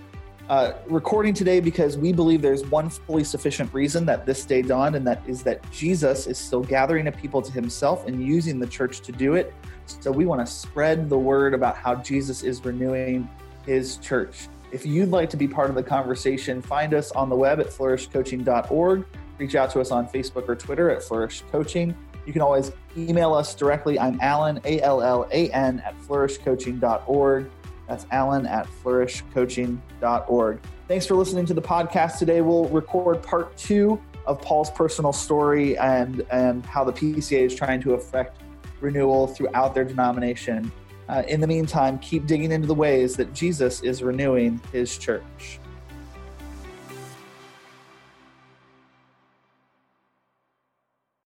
uh, 0.49 0.73
recording 0.88 1.34
today 1.34 1.60
because 1.60 1.97
we 1.97 2.12
believe 2.12 2.41
there's 2.41 2.65
one 2.65 2.89
fully 2.89 3.23
sufficient 3.23 3.73
reason 3.73 4.06
that 4.06 4.25
this 4.25 4.45
day 4.45 4.62
dawned, 4.62 4.95
and 4.95 5.08
that 5.08 5.21
is 5.25 5.41
that 5.43 5.69
Jesus 5.71 6.27
is 6.27 6.38
still 6.38 6.62
gathering 6.62 7.08
a 7.08 7.12
people 7.12 7.41
to 7.41 7.51
himself 7.51 8.08
and 8.08 8.25
using 8.25 8.60
the 8.60 8.67
church 8.67 8.99
to 9.01 9.12
do 9.12 9.36
it. 9.36 9.53
So 9.86 10.12
we 10.12 10.25
want 10.25 10.45
to 10.45 10.51
spread 10.51 11.10
the 11.10 11.17
word 11.17 11.53
about 11.53 11.77
how 11.77 11.95
Jesus 11.95 12.43
is 12.43 12.63
renewing 12.63 13.29
his 13.65 13.97
church. 13.97 14.47
If 14.71 14.86
you'd 14.86 15.10
like 15.10 15.29
to 15.29 15.38
be 15.38 15.47
part 15.47 15.69
of 15.69 15.75
the 15.75 15.84
conversation, 15.84 16.62
find 16.62 16.93
us 16.93 17.12
on 17.12 17.29
the 17.29 17.36
web 17.36 17.60
at 17.60 17.67
flourishcoaching.org. 17.67 19.06
Reach 19.38 19.56
out 19.56 19.69
to 19.71 19.82
us 19.82 19.91
on 19.91 20.08
Facebook 20.08 20.49
or 20.49 20.56
Twitter 20.56 20.89
at 20.89 21.03
Flourish 21.03 21.43
Coaching. 21.51 21.95
You 22.25 22.34
can 22.34 22.41
always 22.41 22.71
email 22.97 23.34
us 23.34 23.53
directly. 23.56 23.99
I'm 23.99 24.19
Allan, 24.21 24.60
A 24.65 24.82
L 24.82 25.01
L 25.01 25.27
A 25.32 25.49
N, 25.51 25.82
at 25.86 25.99
flourishcoaching.org. 26.01 27.49
That's 27.88 28.06
Allan 28.12 28.46
at 28.46 28.67
flourishcoaching.org. 28.84 30.60
Thanks 30.88 31.06
for 31.06 31.15
listening 31.15 31.46
to 31.48 31.54
the 31.54 31.62
podcast 31.62 32.17
today. 32.17 32.41
We'll 32.41 32.65
record 32.69 33.22
part 33.22 33.56
two 33.58 34.02
of 34.26 34.41
Paul's 34.41 34.72
personal 34.72 35.13
story 35.13 35.78
and, 35.78 36.26
and 36.32 36.65
how 36.65 36.84
the 36.84 36.93
PCA 36.93 37.46
is 37.46 37.56
trying 37.56 37.82
to 37.82 37.93
affect 37.93 38.41
renewal 38.80 39.28
throughout 39.28 39.74
their 39.74 39.86
denomination. 39.86 40.72
Uh, 41.10 41.24
in 41.28 41.41
the 41.41 41.48
meantime, 41.48 42.00
keep 42.00 42.26
digging 42.26 42.52
into 42.52 42.67
the 42.67 42.74
ways 42.74 43.15
that 43.15 43.34
Jesus 43.34 43.82
is 43.82 44.02
renewing 44.02 44.62
his 44.72 44.98
church. 44.98 45.60